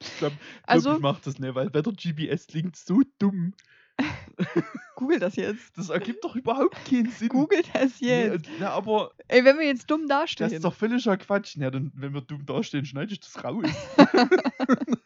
[0.00, 3.52] ich glaube, Also- ich mache das nicht, weil Wetter-GPS klingt so dumm.
[4.96, 5.76] Google das jetzt.
[5.76, 7.28] Das ergibt doch überhaupt keinen Sinn.
[7.28, 8.48] Google das Nee, jetzt.
[8.58, 10.52] na, aber Ey, wenn wir jetzt dumm das dastehen.
[10.52, 11.56] ist doch völliger Quatsch.
[11.56, 13.66] Ja, dann, wenn wir dumm dastehen, schneide ich das raus.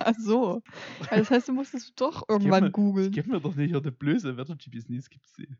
[0.00, 0.62] Ach so.
[1.10, 3.10] Das heißt, du musstest doch mir- irgendwann Das googeln.
[3.10, 4.88] geben wir doch nicht hier eine blöse Wetter-GPS.
[4.88, 5.52] Nee, es gibt's nicht.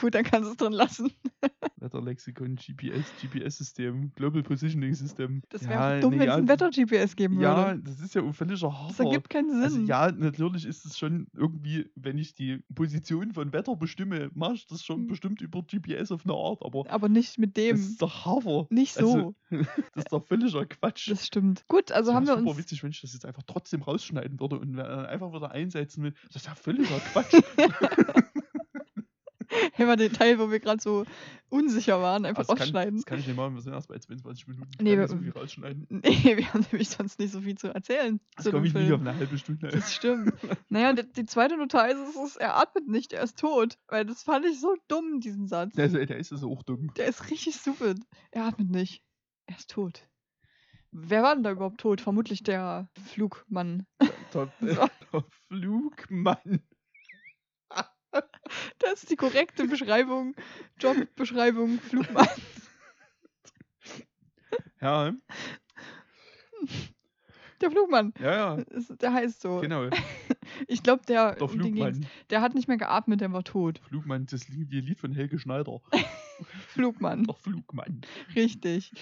[0.00, 1.12] Gut, dann kannst du es drin lassen.
[1.76, 5.42] Wetterlexikon, GPS, GPS-System, Global Positioning System.
[5.48, 7.82] Das wäre ja, dumm, nee, wenn es ja, ein Wetter-GPS geben Ja, würde.
[7.82, 9.04] das ist ja völliger Das Hafer.
[9.04, 9.62] ergibt keinen Sinn.
[9.62, 14.54] Also ja, natürlich ist es schon irgendwie, wenn ich die Position von Wetter bestimme, mache
[14.54, 15.06] ich das schon Hm.
[15.06, 17.76] bestimmt über GPS auf eine Art, aber Aber nicht mit das dem.
[17.76, 18.66] ist doch Hafer.
[18.70, 19.00] Nicht so.
[19.14, 19.34] Also,
[19.94, 21.10] das ist doch völliger Quatsch.
[21.10, 21.64] das stimmt.
[21.68, 22.58] Gut, also Ja, haben wir super uns.
[22.58, 26.14] witzig, wenn ich das jetzt einfach trotzdem rausschneiden würde und äh, einfach wieder einsetzen will.
[26.32, 27.40] Das ist ja völliger Quatsch.
[29.78, 31.04] Immer den Teil, wo wir gerade so
[31.48, 32.96] unsicher waren, einfach kann, rausschneiden.
[32.96, 34.70] das kann ich nicht machen, wir sind erst bei 22 Minuten.
[34.80, 35.86] Nee, kann wir- so viel rausschneiden.
[35.90, 38.20] Nee, wir haben nämlich sonst nicht so viel zu erzählen.
[38.36, 39.68] Das komme ich nicht auf eine halbe Stunde.
[39.68, 40.32] Das stimmt.
[40.68, 43.76] Naja, die, die zweite Notiz ist, es, er atmet nicht, er ist tot.
[43.88, 45.76] Weil das fand ich so dumm, diesen Satz.
[45.78, 46.92] Also, der ist also auch dumm.
[46.96, 47.98] Der ist richtig stupid.
[48.30, 49.02] Er atmet nicht.
[49.46, 50.06] Er ist tot.
[50.92, 52.00] Wer war denn da überhaupt tot?
[52.00, 53.86] Vermutlich der Flugmann.
[54.00, 54.48] Der, So.
[54.60, 54.90] der
[55.48, 56.60] Flugmann.
[58.78, 60.34] Das ist die korrekte Beschreibung,
[60.80, 62.28] Jobbeschreibung, Flugmann.
[64.80, 65.12] Ja,
[67.60, 68.14] Der Flugmann.
[68.18, 68.64] ja, ja,
[69.00, 69.60] Der heißt so.
[69.60, 69.88] genau.
[70.66, 71.48] Ich glaube, der, Der.
[71.48, 72.06] Flugmann.
[72.30, 73.80] der hat nicht mehr geatmet, der war tot.
[73.88, 75.80] Flugmann, das Lied, Lied von Helge Schneider.
[76.68, 77.24] Flugmann.
[77.24, 78.00] Der Flugmann.
[78.34, 78.92] Richtig.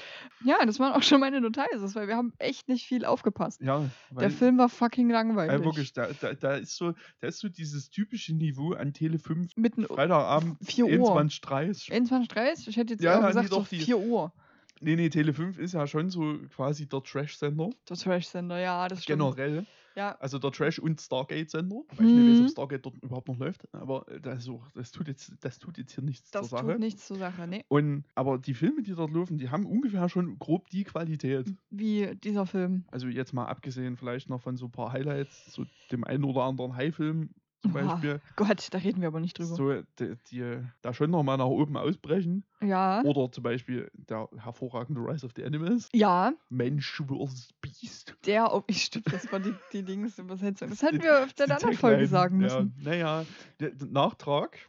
[0.44, 3.60] Ja, das waren auch schon meine Notices, weil wir haben echt nicht viel aufgepasst.
[3.60, 5.52] Ja, Der Film war fucking langweilig.
[5.58, 9.18] Ja, wirklich, da, da, da, ist so, da ist so dieses typische Niveau an Tele
[9.18, 9.56] 5.
[9.56, 11.20] Mitten Freitagabend, 4 Uhr.
[11.20, 14.32] 21.30 21.30 Ich hätte jetzt Ja, gesagt, so doch, die- 4 Uhr.
[14.80, 17.70] Nee, nee, Tele 5 ist ja schon so quasi der Trash-Sender.
[17.88, 19.18] Der Trash-Sender, ja, das stimmt.
[19.36, 19.66] Generell.
[19.98, 21.82] Ja, Also der Trash- und Stargate-Sender.
[21.96, 22.44] Weil ich nicht weiß, Mhm.
[22.44, 23.66] ob Stargate dort überhaupt noch läuft.
[23.74, 26.70] Aber das, das, tut, jetzt, das tut jetzt hier nichts das zur Sache.
[26.72, 27.64] tut nichts zur Sache, ne?
[27.66, 31.52] Und, aber die Filme, die dort laufen, die haben ungefähr schon grob die Qualität.
[31.70, 32.84] Wie dieser Film.
[32.92, 36.44] Also jetzt mal abgesehen vielleicht noch von so ein paar Highlights, so dem einen oder
[36.44, 38.20] anderen High-Film zum Beispiel.
[38.36, 39.54] Gott, da reden wir aber nicht drüber.
[39.54, 42.44] So, die, die da schon nochmal nach oben ausbrechen.
[42.60, 43.02] Ja.
[43.02, 45.88] Oder zum Beispiel der hervorragende Rise of the Animals.
[45.92, 47.50] Ja, Mensch vs.
[47.60, 48.14] Beast.
[48.26, 50.70] der, oh, ich stimmt, das war die, die Dings-Übersetzung.
[50.70, 52.74] Das hätten wir auf der anderen Folge sagen müssen.
[52.78, 53.26] Ja, naja,
[53.60, 54.58] der Nachtrag.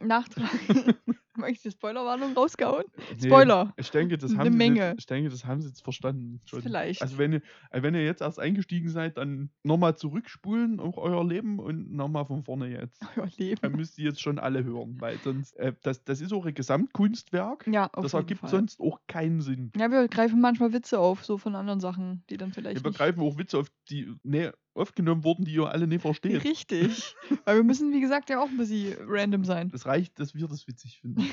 [1.40, 1.48] Nachtrag.
[1.48, 2.84] Habe ich die Spoilerwarnung rausgehauen?
[3.20, 3.72] Nee, Spoiler.
[3.76, 4.80] Ich denke, das Eine haben sie Menge.
[4.90, 6.40] Jetzt, ich denke, das haben sie jetzt verstanden.
[6.44, 6.62] Schon.
[6.62, 7.02] Vielleicht.
[7.02, 11.26] Also wenn ihr, äh, wenn ihr jetzt erst eingestiegen seid, dann nochmal zurückspulen, auch euer
[11.26, 13.00] Leben und nochmal von vorne jetzt.
[13.16, 13.60] Euer Leben.
[13.62, 16.54] Dann müsst ihr jetzt schon alle hören, weil sonst, äh, das, das ist auch ein
[16.54, 17.66] Gesamtkunstwerk.
[17.66, 18.50] Ja, auf das jeden ergibt Fall.
[18.50, 19.72] sonst auch keinen Sinn.
[19.76, 22.82] Ja, wir greifen manchmal Witze auf, so von anderen Sachen, die dann vielleicht.
[22.84, 26.44] Wir nicht- greifen auch Witze auf, die nee, aufgenommen wurden, die ihr alle nicht versteht.
[26.44, 27.16] Richtig.
[27.44, 29.68] Weil wir müssen, wie gesagt, ja auch ein bisschen random sein.
[29.70, 31.26] Das reicht, dass wir das witzig finden.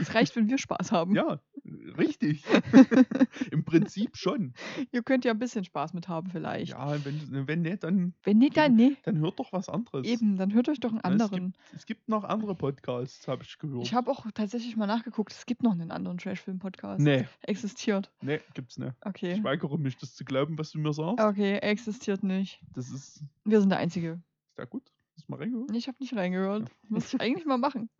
[0.00, 1.14] Es reicht, wenn wir Spaß haben.
[1.14, 1.40] ja,
[1.98, 2.44] richtig.
[3.50, 4.54] Im Prinzip schon.
[4.90, 6.72] Ihr könnt ja ein bisschen Spaß mit haben, vielleicht.
[6.72, 8.96] Ja, wenn, wenn nicht, dann, Wenn nicht, dann nee.
[9.04, 10.06] dann hört doch was anderes.
[10.06, 11.56] Eben, dann hört euch doch einen Ja, es anderen.
[11.74, 13.84] Es gibt noch andere Podcasts, habe ich gehört.
[13.84, 17.00] Ich habe auch tatsächlich mal nachgeguckt, es gibt noch einen anderen Trashfilm-Podcast.
[17.00, 18.10] Nee, Existiert.
[18.20, 18.94] nee, gibt's nicht.
[19.02, 19.32] Okay.
[19.34, 21.20] Ich weigere mich, das zu glauben, was du mir sagst.
[21.24, 22.60] Okay, existiert nicht.
[22.74, 24.22] Das ist Wir sind der Einzige.
[24.56, 24.82] sehr gut.
[25.16, 25.76] Hast du mal reingehört?
[25.76, 26.70] Ich habe nicht reingehört.
[26.88, 27.90] Muss ich eigentlich mal machen.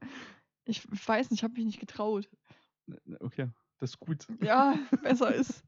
[0.64, 2.28] Ich weiß nicht, ich habe mich nicht getraut.
[3.20, 3.48] Okay,
[3.82, 4.26] das ist gut.
[4.40, 5.62] Ja, besser ist.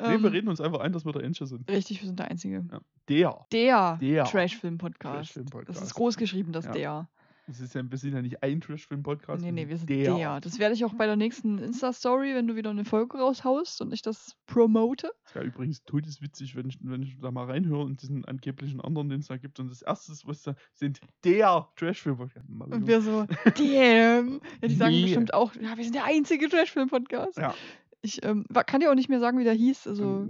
[0.00, 1.70] nee, Ähm, wir reden uns einfach ein, dass wir der Ensche sind.
[1.70, 2.64] Richtig, wir sind der Einzige.
[3.08, 3.46] Der.
[3.52, 5.14] Der, Der Trashfilm-Podcast.
[5.16, 5.78] Trashfilm-Podcast.
[5.78, 6.72] Das ist groß geschrieben, das Ja.
[6.72, 7.08] der.
[7.46, 9.42] Das ist ja ein bisschen ja nicht ein Trash-Film-Podcast.
[9.42, 10.14] Nee, nee, wir sind der.
[10.14, 10.40] der.
[10.40, 13.92] Das werde ich auch bei der nächsten Insta-Story, wenn du wieder eine Folge raushaust und
[13.92, 15.10] ich das promote.
[15.24, 19.08] Das wäre übrigens todeswitzig, wenn ich, wenn ich da mal reinhöre und diesen angeblichen anderen,
[19.08, 19.58] den es da gibt.
[19.58, 22.48] Und das erste, was da sind, der Trash-Film-Podcast.
[22.48, 23.26] Und wir so,
[23.56, 24.40] damn.
[24.62, 25.02] Ja, die sagen Nee.
[25.02, 27.38] bestimmt auch, ja, wir sind der einzige Trashfilm-Podcast.
[27.38, 27.54] Ja.
[28.02, 29.86] Ich ähm, kann ja auch nicht mehr sagen, wie der hieß.
[29.88, 30.28] Also,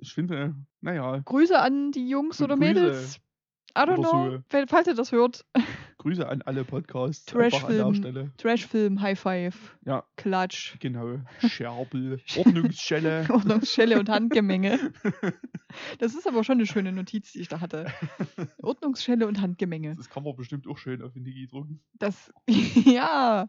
[0.00, 2.68] Ich finde, naja, Grüße an die Jungs oder Grüße.
[2.74, 3.20] Mädels.
[3.76, 4.42] I don't Oder know.
[4.52, 4.66] so.
[4.66, 5.44] Falls ihr das hört.
[6.00, 7.26] Grüße an alle Podcasts.
[7.26, 8.32] Trashfilm.
[8.38, 9.76] Trashfilm, High Five.
[9.84, 10.02] Ja.
[10.16, 10.78] Klatsch.
[10.80, 11.18] Genau.
[11.46, 12.22] Scherbel.
[12.38, 13.26] Ordnungsschelle.
[13.30, 14.92] Ordnungsschelle und Handgemenge.
[15.98, 17.92] Das ist aber schon eine schöne Notiz, die ich da hatte.
[18.62, 19.94] Ordnungsschelle und Handgemenge.
[19.94, 21.82] Das kann man bestimmt auch schön auf den Digi drucken.
[21.98, 23.46] Das, ja.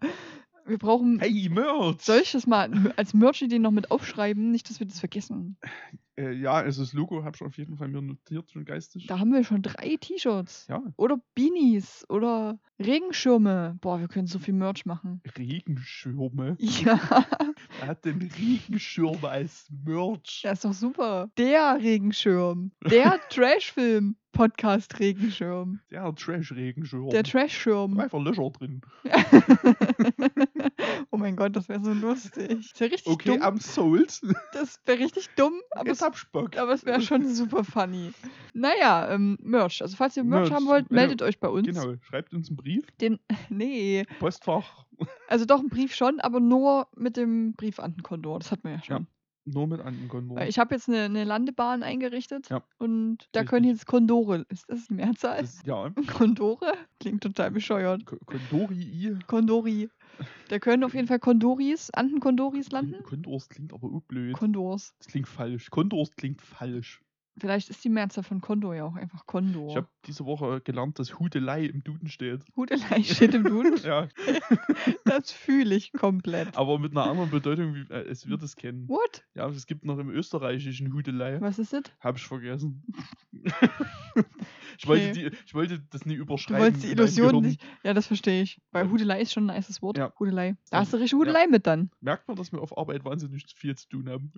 [0.65, 1.19] Wir brauchen.
[1.19, 2.01] Hey, Merch!
[2.01, 4.51] Soll ich das mal als Merch-Idee noch mit aufschreiben?
[4.51, 5.57] Nicht, dass wir das vergessen.
[6.17, 9.07] Äh, ja, also das Logo habe ich auf jeden Fall mir notiert, schon geistig.
[9.07, 10.67] Da haben wir schon drei T-Shirts.
[10.69, 12.05] Ja, Oder Beanies.
[12.09, 13.77] Oder Regenschirme.
[13.81, 15.21] Boah, wir können so viel Merch machen.
[15.37, 16.57] Regenschirme.
[16.59, 16.99] Ja,
[17.81, 20.41] Er hat den Regenschirm als Merch.
[20.43, 21.31] das ist doch super.
[21.37, 22.71] Der Regenschirm.
[22.89, 24.15] Der Trashfilm.
[24.31, 25.79] Podcast Regenschirm.
[25.91, 27.09] Der Trash-Regenschirm.
[27.09, 27.99] Der Trashschirm.
[27.99, 28.81] Einfach Löcher drin.
[31.11, 32.71] Oh mein Gott, das wäre so lustig.
[32.71, 33.41] Das wäre richtig Okay, dumm.
[33.41, 34.21] am Souls.
[34.53, 36.57] Das wäre richtig dumm, aber es, Jetzt ich Bock.
[36.57, 38.13] aber es wäre schon super funny.
[38.53, 39.81] Naja, ähm, Merch.
[39.81, 41.67] Also falls ihr Merch, Merch, haben wollt, ja, meldet euch bei uns.
[41.67, 42.85] Genau, schreibt uns einen Brief.
[43.01, 44.85] Den, nee, Postfach.
[45.27, 48.39] also doch ein Brief schon, aber nur mit dem Briefantenkondor.
[48.39, 49.07] Das hatten wir ja schon.
[49.45, 50.37] Nur mit Antenkondor.
[50.37, 52.63] Weil ich habe jetzt eine, eine Landebahn eingerichtet Ja.
[52.77, 53.49] und da Richtig.
[53.49, 54.45] können jetzt Kondore.
[54.49, 55.41] Ist das die Mehrzahl?
[55.41, 56.73] Das, ja, Kondore?
[56.99, 58.05] Klingt total bescheuert.
[58.05, 59.17] Ko- Kondorii.
[59.25, 59.89] Kondori.
[60.49, 63.01] Da können auf jeden Fall Kondoris, Antenkondoris landen.
[63.03, 64.33] Kondors klingt aber blöd.
[64.33, 64.93] Kondors.
[64.99, 65.71] Das klingt falsch.
[65.71, 67.01] Kondors klingt falsch.
[67.37, 69.69] Vielleicht ist die Mehrzahl von Kondor ja auch einfach Kondor.
[69.69, 72.43] Ich habe diese Woche gelernt, dass Hudelei im Duden steht.
[72.55, 73.77] Hudelei steht im Duden.
[73.83, 74.07] Ja,
[75.05, 76.57] Das fühle ich komplett.
[76.57, 78.87] aber mit einer anderen Bedeutung, wie äh, es wird es kennen.
[78.89, 79.23] What?
[79.33, 81.39] Ja, es gibt noch im österreichischen Hudelei.
[81.41, 81.83] Was ist das?
[82.01, 82.83] Hab ich vergessen.
[84.77, 85.29] ich, wollte Okay.
[85.29, 86.63] die, ich wollte das nie Du überschreiben.
[86.63, 87.61] wolltest die Illusion nicht.
[87.83, 88.61] Ja, das verstehe ich.
[88.71, 89.97] Weil Hudelei ist schon ein nices Wort.
[89.97, 90.13] Ja.
[90.19, 90.55] Hudelei.
[90.69, 90.81] Da Ja.
[90.81, 91.91] hast du richtig Hudelei mit dann.
[92.01, 94.31] Merkt man, dass wir auf Arbeit wahnsinnig viel zu tun haben.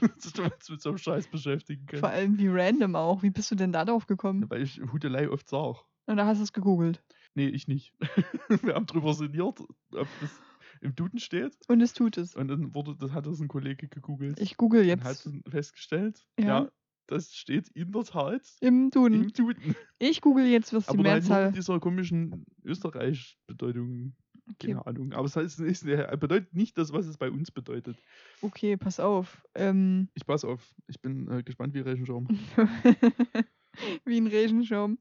[0.00, 2.00] dass wir uns mit so einem Scheiß beschäftigen können.
[2.00, 3.22] Vor allem wie random auch.
[3.22, 4.42] Wie bist du denn da drauf gekommen?
[4.42, 5.78] Ja, weil ich Hudelei oft sage.
[6.06, 7.02] Und da hast du es gegoogelt.
[7.34, 7.94] Nee, ich nicht.
[8.62, 10.40] wir haben drüber sinniert, ob das
[10.80, 11.56] im Duden steht.
[11.68, 12.34] Und es tut es.
[12.34, 14.40] Und dann wurde, das hat das ein Kollege gegoogelt.
[14.40, 16.44] Ich google und hat jetzt festgestellt, Ja.
[16.64, 16.70] ja.
[17.06, 19.22] das steht in der Tat im Duden.
[19.24, 19.76] im Duden.
[19.98, 21.46] Ich google jetzt, was die Aber halt Mehrzahl.
[21.46, 24.14] mit dieser komischen Österreich-Bedeutung.
[24.50, 24.68] Okay.
[24.68, 25.12] Keine Ahnung.
[25.12, 27.96] Aber es heißt, es bedeutet nicht das, was es bei uns bedeutet.
[28.40, 29.42] okay, pass auf.
[29.54, 30.74] Ähm, Ich pass auf.
[30.88, 32.26] Ich bin äh, gespannt wie Regenschirm.
[34.04, 34.98] wie ein Regenschirm.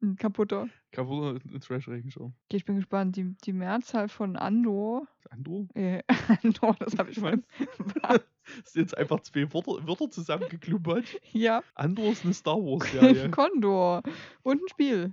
[0.00, 0.68] Ein kaputter.
[0.92, 2.32] Kaputter Trash-Regenschirm.
[2.46, 3.16] Okay, ich bin gespannt.
[3.16, 5.08] Die, die Mehrzahl von Andor.
[5.28, 5.66] Andor?
[5.74, 6.02] Äh,
[6.42, 7.42] Andor, das habe ich mal.
[8.64, 11.04] Das sind jetzt einfach zwei Wörter, Wörter zusammengeklubbert.
[11.32, 13.30] ja, Andor ist eine Star Wars-Serie.
[13.30, 14.02] Kondor.
[14.42, 15.12] Und ein Spiel.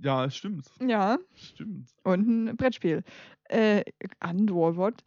[0.00, 0.70] Ja, stimmt.
[0.80, 1.90] Ja, Stimmt.
[2.04, 3.02] und ein Brettspiel.
[3.48, 3.82] Äh,
[4.20, 5.02] Andor, what?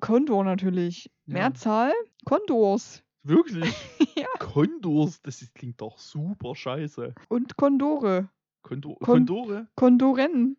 [0.00, 1.10] Kondor natürlich.
[1.26, 1.34] Ja.
[1.34, 1.92] Mehrzahl?
[2.24, 3.02] Kondors.
[3.22, 3.74] Wirklich?
[4.16, 4.26] Ja.
[4.38, 7.14] Kondors, das ist, klingt doch super scheiße.
[7.28, 8.28] Und Kondore.
[8.62, 9.68] Kondor, Kon- Kondore?
[9.76, 10.56] Kondoren.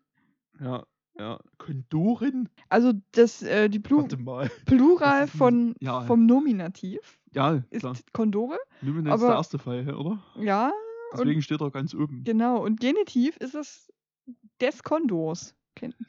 [0.60, 0.84] Ja,
[1.18, 1.38] ja.
[1.58, 2.48] Kondorin?
[2.68, 4.06] Also das, äh, die Plu.
[4.66, 6.00] Plural ist von, ja.
[6.02, 7.94] vom Nominativ Ja, ist klar.
[8.12, 8.58] Kondore.
[8.80, 10.20] Lumen ist der erste Fall, oder?
[10.40, 10.72] Ja,
[11.12, 12.24] Deswegen steht er ganz oben.
[12.24, 12.64] genau.
[12.64, 13.92] Und Genitiv ist es
[14.60, 15.54] des Kondors.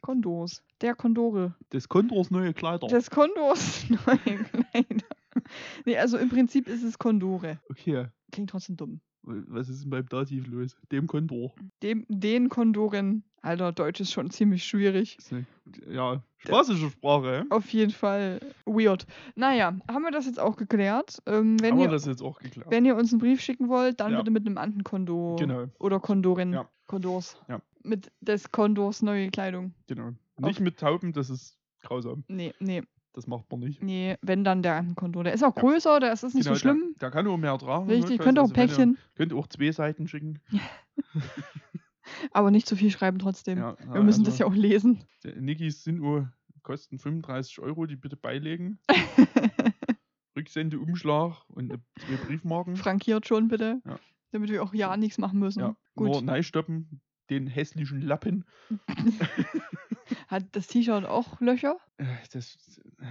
[0.02, 0.64] Kondors.
[0.82, 1.56] Der Kondore.
[1.72, 2.88] Des Kondors neue Kleider.
[2.88, 5.06] Des Kondors neue Kleider.
[5.86, 7.60] Nee, also im Prinzip ist es Kondore.
[7.70, 8.08] okay.
[8.32, 9.02] Klingt trotzdem dumm.
[9.26, 10.76] Was ist denn beim Dativ los?
[10.92, 11.54] Dem Kondor.
[11.82, 13.24] Dem, den Kondoren.
[13.42, 15.18] Alter, Deutsch ist schon ziemlich schwierig.
[15.32, 15.46] Eine,
[15.90, 17.46] ja, spaßige Sprache?
[17.50, 19.06] Auf jeden Fall weird.
[19.36, 21.22] Naja, haben wir das jetzt auch geklärt?
[21.26, 22.72] Ähm, wenn, Haben wir ihr, das jetzt auch geklappt?
[22.72, 24.18] wenn ihr uns einen Brief schicken wollt, dann Ja.
[24.20, 25.36] bitte mit einem Antenkondor.
[25.38, 26.54] Genau, Oder Kondorin.
[26.54, 26.70] Ja.
[26.88, 27.38] Kondors.
[27.50, 27.62] Ja.
[27.84, 29.74] Mit des Kondors neue Kleidung.
[29.88, 30.12] genau.
[30.38, 32.24] Nicht mit Tauben, das ist grausam.
[32.28, 32.82] Nee, nee,
[33.14, 33.82] Das macht man nicht.
[33.84, 35.24] nee, wenn dann der Antenkondor.
[35.24, 36.96] Der ist auch größer, der ist, ist nicht Genau, so schlimm.
[37.00, 37.88] Der, der kann auch mehr tragen.
[37.88, 38.26] Richtig, notfalls.
[38.26, 40.40] könnt auch ein Also wenn ihr- Päckchen, Könnt auch zwei Seiten schicken.
[42.32, 43.60] aber nicht zu viel schreiben trotzdem.
[43.60, 45.04] Ja, Wir müssen das ja auch lesen.
[45.40, 46.32] Nikis sind nur,
[46.64, 48.80] kosten 35 Euro, die bitte beilegen.
[50.36, 52.76] Rücksendeumschlag und äh, zwei Briefmarken.
[52.76, 53.80] Frankiert schon bitte.
[53.86, 54.00] Ja.
[54.32, 55.60] Damit wir auch ja nichts machen müssen.
[55.60, 56.08] Ja, Gut.
[56.10, 58.46] nur neistoppen, den hässlichen Lappen.
[60.28, 61.78] Hat das T-Shirt auch Löcher?
[61.98, 62.58] Äh, Das,
[63.00, 63.06] äh,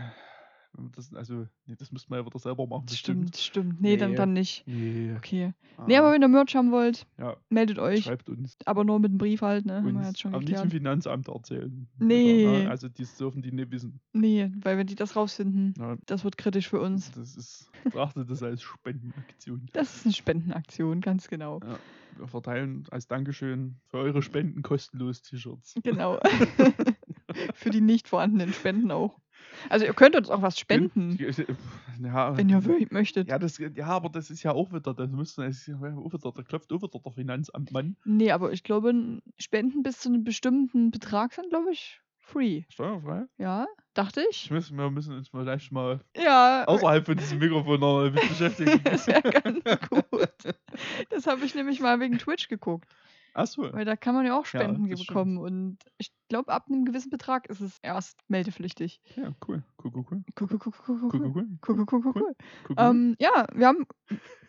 [0.96, 2.88] das, also, nee, das müsste man ja wieder selber machen.
[2.88, 3.80] Stimmt, stimmt.
[3.80, 4.16] Nee, dann, Nee.
[4.16, 4.64] dann nicht.
[4.66, 5.14] Nee.
[5.16, 5.52] Okay.
[5.76, 8.04] Ah, Nee, aber wenn ihr Merch haben wollt, ja, meldet euch.
[8.04, 8.56] schreibt uns.
[8.64, 9.76] Aber nur mit dem Brief halt, ne?
[9.82, 10.72] Haben wir jetzt schon aber nicht im geklärt.
[10.72, 11.88] Finanzamt erzählen.
[11.98, 12.46] Nee.
[12.46, 12.70] Oder, ne?
[12.70, 14.00] Also, das dürfen die nicht wissen.
[14.12, 17.10] Nee, weil wenn die das rausfinden, Ja, das wird kritisch für uns.
[17.12, 19.66] das ist, betrachtet das als Spendenaktion.
[19.72, 21.60] Das ist eine Spendenaktion, ganz genau.
[21.62, 21.78] Ja,
[22.18, 25.74] wir verteilen als Dankeschön für eure Spenden kostenlos T-Shirts.
[25.82, 26.18] Genau.
[27.54, 29.18] für die nicht vorhandenen Spenden auch.
[29.68, 33.28] Also ihr könnt uns auch was spenden, Ja, wenn ihr wö- möchtet.
[33.28, 36.12] ja, das, ja, aber das ist ja auch wieder, das müssen, das ist ja auch
[36.12, 37.96] wieder, da klopft auch wieder der Finanzamtmann.
[38.04, 38.92] Nee, aber ich glaube,
[39.38, 42.62] Spenden bis zu einem bestimmten Betrag sind, glaube ich, free.
[42.70, 43.24] Steuerfrei.
[43.38, 44.44] Ja, dachte ich.
[44.46, 48.80] Ich muss, wir müssen uns vielleicht mal Ja, außerhalb von diesem Mikrofon noch mit beschäftigen.
[48.84, 49.60] das wäre ganz
[49.90, 50.30] gut.
[51.10, 52.88] Das habe ich nämlich mal wegen Twitch geguckt.
[53.34, 53.72] Achso.
[53.72, 55.06] Weil da kann man ja auch Spenden stimmt.
[55.06, 55.38] bekommen.
[55.38, 59.00] Und ich glaube, ab einem gewissen Betrag ist es erst meldepflichtig.
[59.16, 59.62] Ja, cool.
[59.82, 60.24] Cool, cool, cool.
[60.38, 61.32] Cool, cool, cool, cool, Cool, cool, cool, cool.
[61.34, 61.58] cool.
[61.66, 62.14] Cool, cool, cool, cool, cool.
[62.14, 62.34] cool,
[62.70, 62.74] cool.
[62.78, 63.86] Ähm, ja, wir haben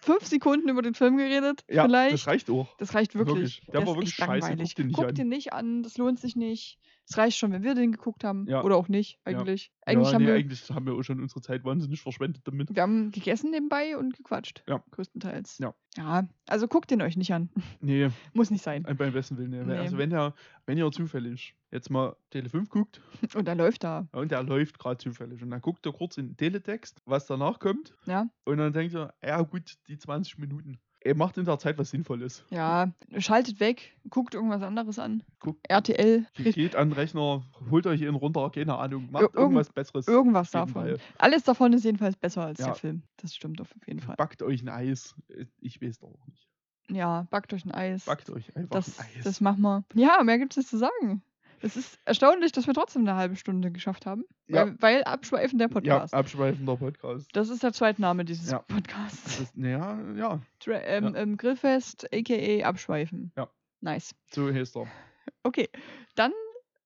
[0.02, 1.64] fünf Sekunden über den Film geredet.
[1.70, 2.14] ja, Vielleicht.
[2.14, 2.76] das reicht auch.
[2.78, 3.36] Das reicht wirklich.
[3.62, 3.62] Wirklich.
[3.68, 4.32] Der Der war wirklich scheiße.
[4.50, 4.76] langweilig.
[4.76, 5.16] Guck den nicht Guck an.
[5.16, 6.78] den nicht an, das lohnt sich nicht.
[7.10, 8.46] Es reicht schon, wenn wir den geguckt haben.
[8.48, 8.64] Ja.
[8.64, 9.38] Oder auch nicht, Ja.
[9.38, 9.72] eigentlich.
[9.86, 12.74] Eigentlich, ja, haben nee, wir, eigentlich haben wir auch schon unsere Zeit wahnsinnig verschwendet damit.
[12.74, 14.64] wir haben gegessen nebenbei und gequatscht.
[14.68, 14.82] Ja.
[14.92, 15.58] Größtenteils.
[15.60, 15.74] Ja.
[15.98, 17.50] Ja, also guckt den euch nicht an.
[17.82, 18.84] Nee, Muss nicht sein.
[18.84, 19.52] beim besten Willen.
[19.52, 19.64] Nee.
[19.64, 19.78] Nee.
[19.78, 20.34] Also wenn ihr,
[20.66, 23.02] wenn ihr zufällig jetzt mal Tele 5 guckt
[23.36, 24.08] Und er läuft da.
[24.14, 25.42] und der läuft gerade zufällig.
[25.44, 27.94] Und dann guckt er kurz in den Teletext, was danach kommt.
[28.06, 28.28] Ja.
[28.46, 30.80] Und dann denkt er, ja gut, die 20 Minuten.
[31.06, 32.46] Er macht in der Zeit was Sinnvolles.
[32.50, 35.22] Ja, schaltet weg, guckt irgendwas anderes an.
[35.40, 35.60] Guckt.
[35.70, 39.70] RTL, Geht- an den Rechner, holt euch ihn runter, keine Ahnung, macht Ir- irgend- irgendwas
[39.70, 40.08] Besseres.
[40.08, 40.74] irgendwas davon.
[40.74, 40.98] Fall.
[41.18, 42.68] Alles davon ist jedenfalls besser als Ja.
[42.68, 43.04] der Film.
[43.18, 44.16] Das stimmt auf jeden Fall.
[44.16, 45.14] Backt euch ein Eis.
[45.60, 46.48] Ich weiß doch auch nicht.
[46.90, 48.06] Ja, backt euch ein Eis.
[48.06, 49.24] Backt euch einfach das, ein Eis.
[49.24, 49.84] das machen wir.
[49.96, 51.22] Ja, mehr gibt es zu sagen.
[51.64, 54.26] Es ist erstaunlich, dass wir trotzdem eine halbe Stunde geschafft haben.
[54.48, 54.66] Ja.
[54.68, 56.14] Weil, weil Abschweifen der ja, Podcast.
[56.14, 57.30] abschweifender Podcast.
[57.32, 58.60] das ist der Zweitname dieses Ja.
[58.60, 59.50] Podcasts.
[59.56, 62.68] Naja, ja, Tra ähm, ähm, Grillfest, a.k.a.
[62.68, 63.32] Abschweifen.
[63.38, 63.50] Ja.
[63.80, 64.14] Nice.
[64.32, 64.88] so heißt er.
[65.44, 65.70] Okay,
[66.16, 66.34] dann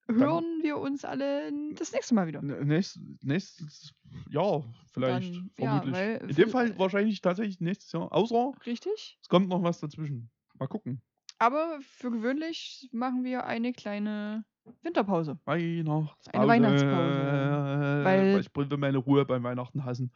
[0.08, 2.42] hören wir uns alle das nächste Mal wieder.
[2.44, 3.94] Nächst, nächstes
[4.30, 5.94] Jahr vielleicht, Dann, ja, vermutlich.
[5.96, 8.14] weil In dem Fall wahrscheinlich tatsächlich nächstes Jahr.
[8.14, 9.18] Außer Richtig?
[9.22, 10.30] es kommt noch was dazwischen.
[10.60, 11.02] Mal gucken.
[11.40, 14.46] Aber für gewöhnlich machen wir eine kleine
[14.84, 15.38] Winterpause.
[15.46, 16.12] Weihnachtspause.
[16.34, 20.12] Eine Weihnachtspause, weil- ich will meine Ruhe beim Weihnachten hassen.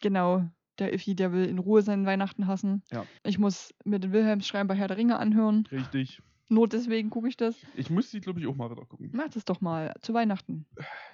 [0.00, 0.44] Genau.
[0.78, 2.82] Der Iffi, der will in Ruhe seinen Weihnachten hassen.
[2.92, 3.06] Ja.
[3.24, 5.66] Ich muss mir den Wilhelmsschrein bei Herr der Ringe anhören.
[5.72, 6.20] Richtig.
[6.48, 7.56] Nur deswegen gucke ich das.
[7.74, 9.10] Ich muss die, glaube ich, auch mal wieder gucken.
[9.12, 10.64] Mach das doch mal zu Weihnachten.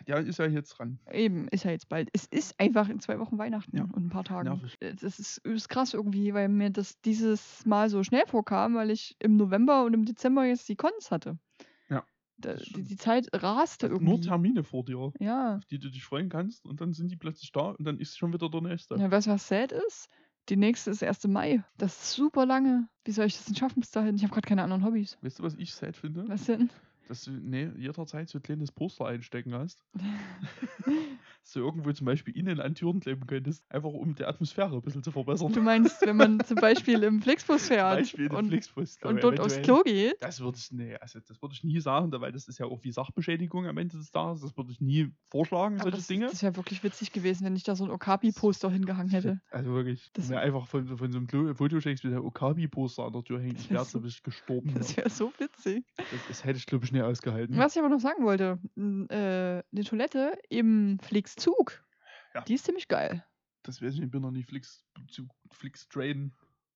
[0.06, 0.98] Ja, ist ja jetzt dran.
[1.10, 2.10] Eben, ist ja jetzt bald.
[2.12, 3.84] Es ist einfach in zwei Wochen Weihnachten Ja.
[3.84, 4.48] und ein paar Tagen.
[4.50, 4.76] Nervig.
[4.80, 8.90] Äh, Das ist, ist krass irgendwie, weil mir das dieses Mal so schnell vorkam, weil
[8.90, 11.38] ich im November und im Dezember jetzt die Cons hatte.
[12.42, 14.20] Da, die, die Zeit raste Nur irgendwie.
[14.28, 15.56] Termine vor dir, Ja.
[15.56, 16.66] auf die du dich freuen kannst.
[16.66, 18.96] Und dann sind die plötzlich da und dann ist schon wieder der nächste.
[18.96, 19.10] ja.
[19.10, 20.08] Weißt du, was sad ist?
[20.48, 21.62] Die nächste ist erst im Mai.
[21.78, 22.88] Das ist super lange.
[23.04, 24.16] Wie soll ich das denn schaffen bis dahin?
[24.16, 25.16] Ich habe gerade keine anderen Hobbys.
[25.22, 26.24] Weißt du, was ich sad finde?
[26.28, 26.68] Was denn?
[27.12, 29.84] Dass du nee, jederzeit so ein kleines Poster einstecken hast.
[31.42, 33.64] dass du irgendwo zum Beispiel innen an Türen kleben könntest.
[33.68, 35.52] Einfach um die Atmosphäre ein bisschen zu verbessern.
[35.52, 39.60] Du meinst, wenn man zum Beispiel im Flixbus fährt Beispiel und, Flixbus, und dort aufs.
[39.60, 40.14] Klo geht?
[40.20, 42.82] Das würde ich, nee, also das würde ich nie sagen, weil das ist ja auch
[42.82, 44.40] wie Sachbeschädigung am Ende des Tages.
[44.40, 46.26] Das würde ich nie vorschlagen, Aber solche das, Dinge.
[46.28, 49.38] das wäre wirklich witzig gewesen, wenn ich da so ein Okapi-Poster hingehangen hätte.
[49.50, 53.04] Also wirklich, Das- mir einfach von, so- von so einem Klo- Fotoschecks mit der Okabi-Poster
[53.04, 54.72] an der Tür hängt, ich wär wäre so- gestorben.
[54.74, 55.84] Das wäre so witzig.
[55.96, 57.56] Das, das hätte ich, glaube ich, nie ausgehalten.
[57.56, 61.82] Was ich aber noch sagen wollte, äh, eine Toilette im Flixzug,
[62.34, 62.42] Ja.
[62.42, 63.24] die ist ziemlich geil.
[63.62, 64.84] Das weiß ich ich bin noch nie Flix,
[65.52, 66.32] Flix Train.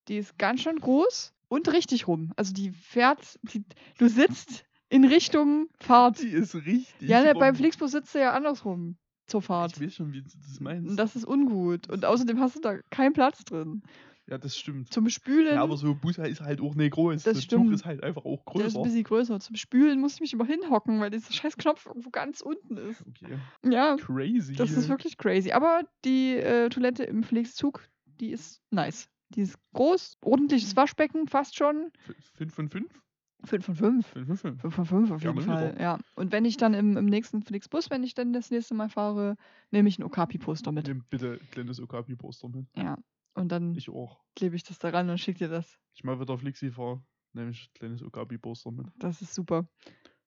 [0.08, 2.32] Die ist ganz schön groß und richtig rum.
[2.36, 3.64] Also die fährt, die,
[3.98, 6.22] du sitzt in Richtung Fahrt.
[6.22, 7.08] Die ist richtig.
[7.08, 7.56] Ja, ne, beim rum.
[7.56, 9.72] Flixbus sitzt du ja andersrum zur Fahrt.
[9.76, 10.88] Ich weiß schon, wie du das meinst.
[10.90, 11.88] Und das ist ungut.
[11.90, 13.82] Und außerdem hast du da keinen Platz drin.
[14.28, 14.92] Ja, das stimmt.
[14.92, 17.22] Zum Spülen, Ja, aber so ein Bus ist halt auch nicht groß.
[17.22, 17.72] Das Der Zug stimmt.
[17.74, 18.78] ist halt einfach auch der ist größer.
[18.78, 19.40] ein bisschen größer.
[19.40, 23.04] Zum Spülen muss ich mich immer hinhocken, weil dieser scheiß Knopf irgendwo ganz unten ist.
[23.06, 23.38] Okay.
[23.64, 24.54] Ja, Crazy.
[24.54, 25.52] das ist wirklich crazy.
[25.52, 27.88] Aber die äh, Toilette im Flixzug,
[28.20, 29.08] die ist nice.
[29.30, 31.90] Die ist groß, ordentliches Waschbecken, fast schon.
[32.34, 33.02] 5 von 5?
[33.44, 34.06] 5 von 5.
[34.06, 34.60] 5 von 5.
[34.62, 35.76] 5 von 5 auf Ja, jeden mal Fall.
[35.80, 35.98] Ja.
[36.14, 39.36] Und wenn ich dann im, im nächsten Flixbus, wenn ich dann das nächste Mal fahre,
[39.70, 40.88] nehme ich ein Okapi-Poster mit.
[40.88, 42.66] Nimm bitte ein kleines Okapi-Poster mit.
[42.76, 42.96] Ja.
[43.36, 44.20] Und dann Ich auch.
[44.34, 45.78] klebe ich das da ran und schicke dir das.
[45.94, 48.86] Ich mal wieder Flixi fahre, nehme ich ein kleines Okapi-Poster mit.
[48.98, 49.68] Das ist super.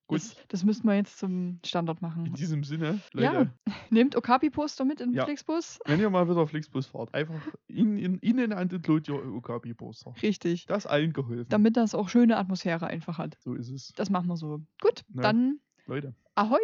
[0.07, 2.25] Gut, Das, das müssten wir jetzt zum Standard machen.
[2.27, 3.31] in diesem Sinne, Ja.
[3.31, 3.53] Leute,
[3.91, 5.25] Nehmt Okapi-Poster mit in den Ja.
[5.25, 5.79] Flixbus.
[5.85, 10.13] wenn ihr mal wieder Flixbus fahrt, einfach in, in, innen an den Lot Okapi-Poster.
[10.21, 10.65] Richtig.
[10.65, 11.49] Das allen geholfen.
[11.49, 13.37] Damit das auch schöne Atmosphäre einfach hat.
[13.41, 13.91] so ist es.
[13.95, 14.61] Das machen wir so.
[14.81, 15.21] Gut, Ja.
[15.21, 16.57] dann Leute, Ahoi.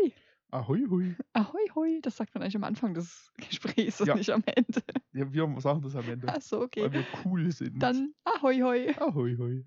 [0.56, 1.16] Ahoi hui.
[1.34, 2.00] Ahoi, hoi.
[2.02, 4.16] Das sagt man eigentlich am Anfang des Gesprächs und Ja.
[4.16, 4.82] nicht am Ende.
[5.14, 6.28] Ja, wir sagen das am Ende.
[6.28, 6.84] Achso, okay.
[6.84, 7.82] Weil wir cool sind.
[7.82, 8.96] Dann Ahoi, hoi.
[9.00, 9.66] ahoi hui.